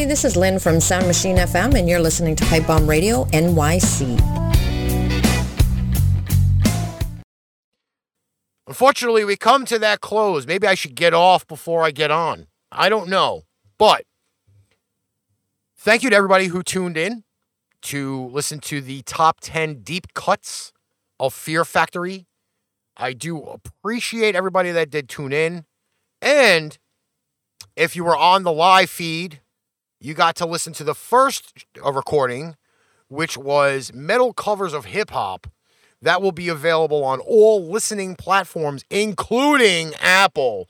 This 0.04 0.24
is 0.24 0.36
Lynn 0.36 0.58
from 0.58 0.80
Sound 0.80 1.06
Machine 1.06 1.36
FM, 1.36 1.78
and 1.78 1.88
you're 1.88 2.00
listening 2.00 2.36
to 2.36 2.44
Pipe 2.46 2.66
Bomb 2.66 2.86
Radio 2.86 3.24
NYC. 3.26 4.20
Unfortunately, 8.66 9.24
we 9.24 9.36
come 9.36 9.64
to 9.64 9.78
that 9.78 10.00
close. 10.00 10.46
Maybe 10.46 10.66
I 10.66 10.74
should 10.74 10.94
get 10.96 11.14
off 11.14 11.46
before 11.46 11.82
I 11.82 11.92
get 11.92 12.10
on. 12.10 12.46
I 12.70 12.88
don't 12.88 13.08
know. 13.08 13.42
But 13.78 14.04
thank 15.76 16.02
you 16.02 16.10
to 16.10 16.16
everybody 16.16 16.48
who 16.48 16.62
tuned 16.62 16.96
in 16.96 17.24
to 17.82 18.26
listen 18.26 18.58
to 18.60 18.80
the 18.80 19.02
top 19.02 19.38
10 19.40 19.82
deep 19.82 20.12
cuts 20.14 20.72
of 21.18 21.32
Fear 21.32 21.64
Factory. 21.64 22.26
I 22.96 23.12
do 23.12 23.40
appreciate 23.40 24.34
everybody 24.34 24.72
that 24.72 24.90
did 24.90 25.08
tune 25.08 25.32
in. 25.32 25.64
And 26.20 26.76
if 27.76 27.96
you 27.96 28.04
were 28.04 28.16
on 28.16 28.42
the 28.42 28.52
live 28.52 28.90
feed, 28.90 29.40
you 30.02 30.14
got 30.14 30.34
to 30.36 30.46
listen 30.46 30.72
to 30.74 30.84
the 30.84 30.96
first 30.96 31.64
uh, 31.84 31.92
recording, 31.92 32.56
which 33.08 33.38
was 33.38 33.92
metal 33.94 34.32
covers 34.32 34.72
of 34.72 34.86
hip 34.86 35.10
hop. 35.10 35.46
That 36.02 36.20
will 36.20 36.32
be 36.32 36.48
available 36.48 37.04
on 37.04 37.20
all 37.20 37.64
listening 37.64 38.16
platforms, 38.16 38.84
including 38.90 39.94
Apple, 40.00 40.68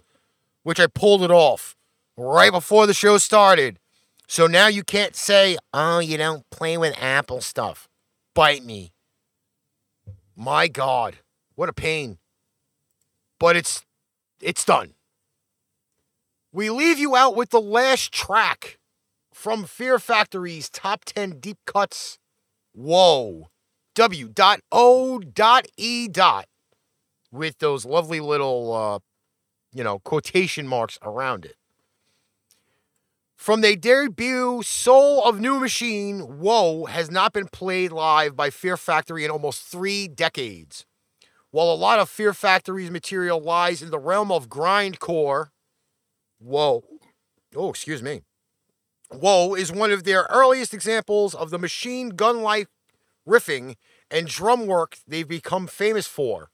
which 0.62 0.78
I 0.78 0.87
pulled 0.87 1.22
it 1.22 1.30
off 1.30 1.74
right 2.18 2.53
before 2.53 2.87
the 2.87 2.93
show 2.93 3.16
started. 3.16 3.78
So 4.28 4.47
now 4.47 4.66
you 4.66 4.85
can't 4.85 5.16
say, 5.16 5.57
oh, 5.72 6.01
you 6.01 6.18
don't 6.18 6.49
play 6.51 6.76
with 6.76 6.95
Apple 7.01 7.41
stuff. 7.41 7.89
Bite 8.35 8.62
me. 8.62 8.93
My 10.37 10.68
God, 10.68 11.16
what 11.55 11.70
a 11.70 11.72
pain. 11.72 12.18
But 13.39 13.57
it's 13.57 13.87
it's 14.43 14.64
done. 14.64 14.93
We 16.53 16.68
leave 16.68 16.99
you 16.99 17.16
out 17.16 17.35
with 17.35 17.49
the 17.49 17.61
last 17.61 18.12
track 18.12 18.78
from 19.43 19.64
Fear 19.64 19.99
Factory's 19.99 20.70
top 20.70 21.05
10 21.05 21.40
deep 21.40 21.59
cuts. 21.66 22.16
Whoa. 22.74 23.49
W 23.97 24.28
dot 24.28 24.61
O 24.70 25.18
dot 25.18 25.66
E 25.76 26.07
dot 26.07 26.47
with 27.32 27.59
those 27.59 27.84
lovely 27.84 28.20
little 28.20 28.72
uh, 28.72 28.99
you 29.74 29.82
know, 29.82 29.99
quotation 29.99 30.68
marks 30.68 30.97
around 31.03 31.45
it. 31.45 31.57
From 33.34 33.62
their 33.62 33.74
debut 33.74 34.62
Soul 34.62 35.24
of 35.24 35.40
New 35.40 35.59
Machine, 35.59 36.20
Whoa 36.20 36.84
has 36.84 37.11
not 37.11 37.32
been 37.32 37.49
played 37.49 37.90
live 37.90 38.36
by 38.36 38.49
Fear 38.49 38.76
Factory 38.76 39.24
in 39.24 39.30
almost 39.32 39.64
three 39.64 40.07
decades. 40.07 40.86
While 41.51 41.72
a 41.72 41.74
lot 41.74 41.99
of 41.99 42.09
Fear 42.09 42.32
Factory's 42.32 42.93
material 42.93 43.40
lies 43.40 43.82
in 43.82 43.90
the 43.90 43.99
realm 43.99 44.30
of 44.30 44.49
grindcore, 44.49 45.49
Whoa, 46.38 46.84
oh, 47.57 47.70
excuse 47.70 48.05
me, 48.05 48.22
Whoa 49.12 49.54
is 49.54 49.70
one 49.70 49.92
of 49.92 50.04
their 50.04 50.26
earliest 50.30 50.72
examples 50.72 51.34
of 51.34 51.50
the 51.50 51.58
machine 51.58 52.10
gun 52.10 52.42
like 52.42 52.68
riffing 53.28 53.76
and 54.10 54.26
drum 54.26 54.66
work 54.66 54.98
they've 55.06 55.28
become 55.28 55.66
famous 55.66 56.06
for. 56.06 56.50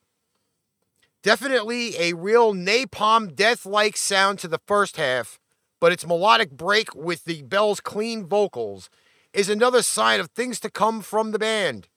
Definitely 1.22 1.96
a 1.98 2.14
real 2.14 2.54
napalm 2.54 3.34
death 3.34 3.66
like 3.66 3.96
sound 3.96 4.38
to 4.40 4.48
the 4.48 4.60
first 4.66 4.96
half, 4.96 5.38
but 5.80 5.92
its 5.92 6.06
melodic 6.06 6.50
break 6.50 6.94
with 6.94 7.24
the 7.24 7.42
Bell's 7.42 7.80
clean 7.80 8.26
vocals 8.26 8.88
is 9.32 9.48
another 9.48 9.82
sign 9.82 10.20
of 10.20 10.30
things 10.30 10.58
to 10.60 10.70
come 10.70 11.00
from 11.00 11.32
the 11.32 11.38
band. 11.38 11.88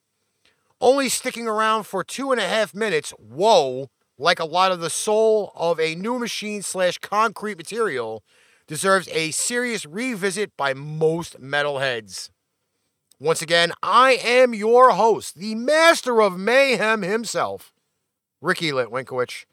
Only 0.80 1.10
sticking 1.10 1.48
around 1.48 1.84
for 1.84 2.04
two 2.04 2.32
and 2.32 2.42
a 2.42 2.48
half 2.48 2.74
minutes, 2.74 3.12
whoa, 3.12 3.90
like 4.18 4.40
a 4.40 4.46
lot 4.46 4.72
of 4.72 4.80
the 4.80 4.90
soul 4.90 5.52
of 5.56 5.80
a 5.80 5.96
new 5.96 6.18
machine 6.18 6.62
slash 6.62 6.98
concrete 6.98 7.58
material, 7.58 8.24
deserves 8.72 9.10
a 9.10 9.32
serious 9.32 9.86
revisit 9.86 10.56
by 10.56 10.74
most 10.74 11.42
metalheads. 11.42 12.30
Once 13.20 13.42
again, 13.42 13.74
I 13.84 14.14
am 14.24 14.54
your 14.54 14.92
host, 14.92 15.36
the 15.36 15.56
master 15.56 16.22
of 16.22 16.40
mayhem 16.40 17.02
himself, 17.02 17.74
Ricky 18.40 18.72
Litwinkowicz. 18.72 19.44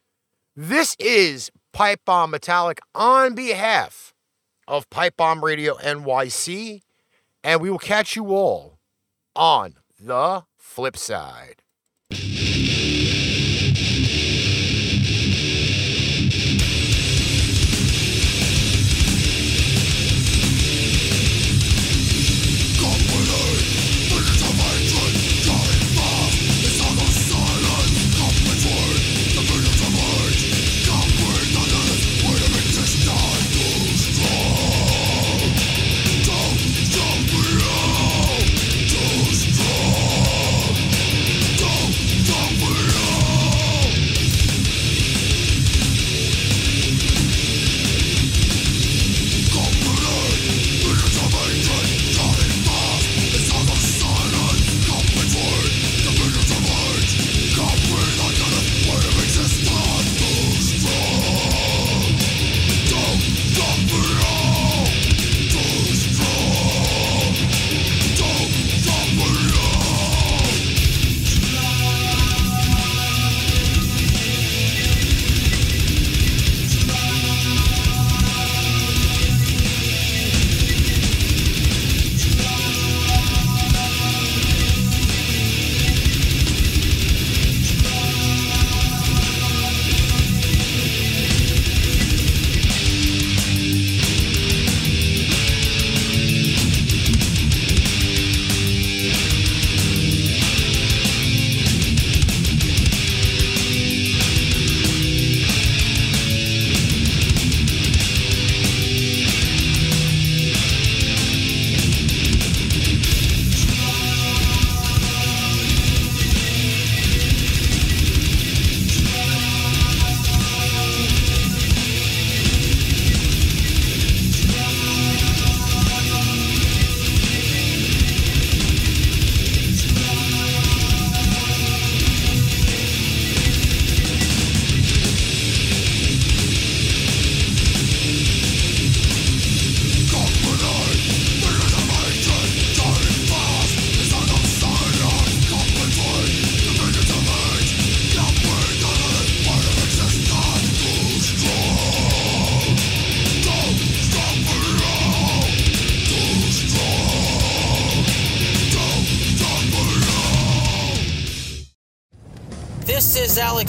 This 0.54 0.94
is 1.00 1.50
Pipe 1.72 2.02
Bomb 2.04 2.30
Metallic 2.30 2.78
on 2.94 3.34
behalf 3.34 4.14
of 4.68 4.88
Pipe 4.88 5.16
Bomb 5.16 5.44
Radio 5.44 5.74
NYC, 5.78 6.82
and 7.42 7.60
we 7.60 7.70
will 7.70 7.78
catch 7.80 8.14
you 8.14 8.32
all 8.32 8.78
on 9.34 9.74
the 9.98 10.44
flip 10.56 10.96
side. 10.96 11.64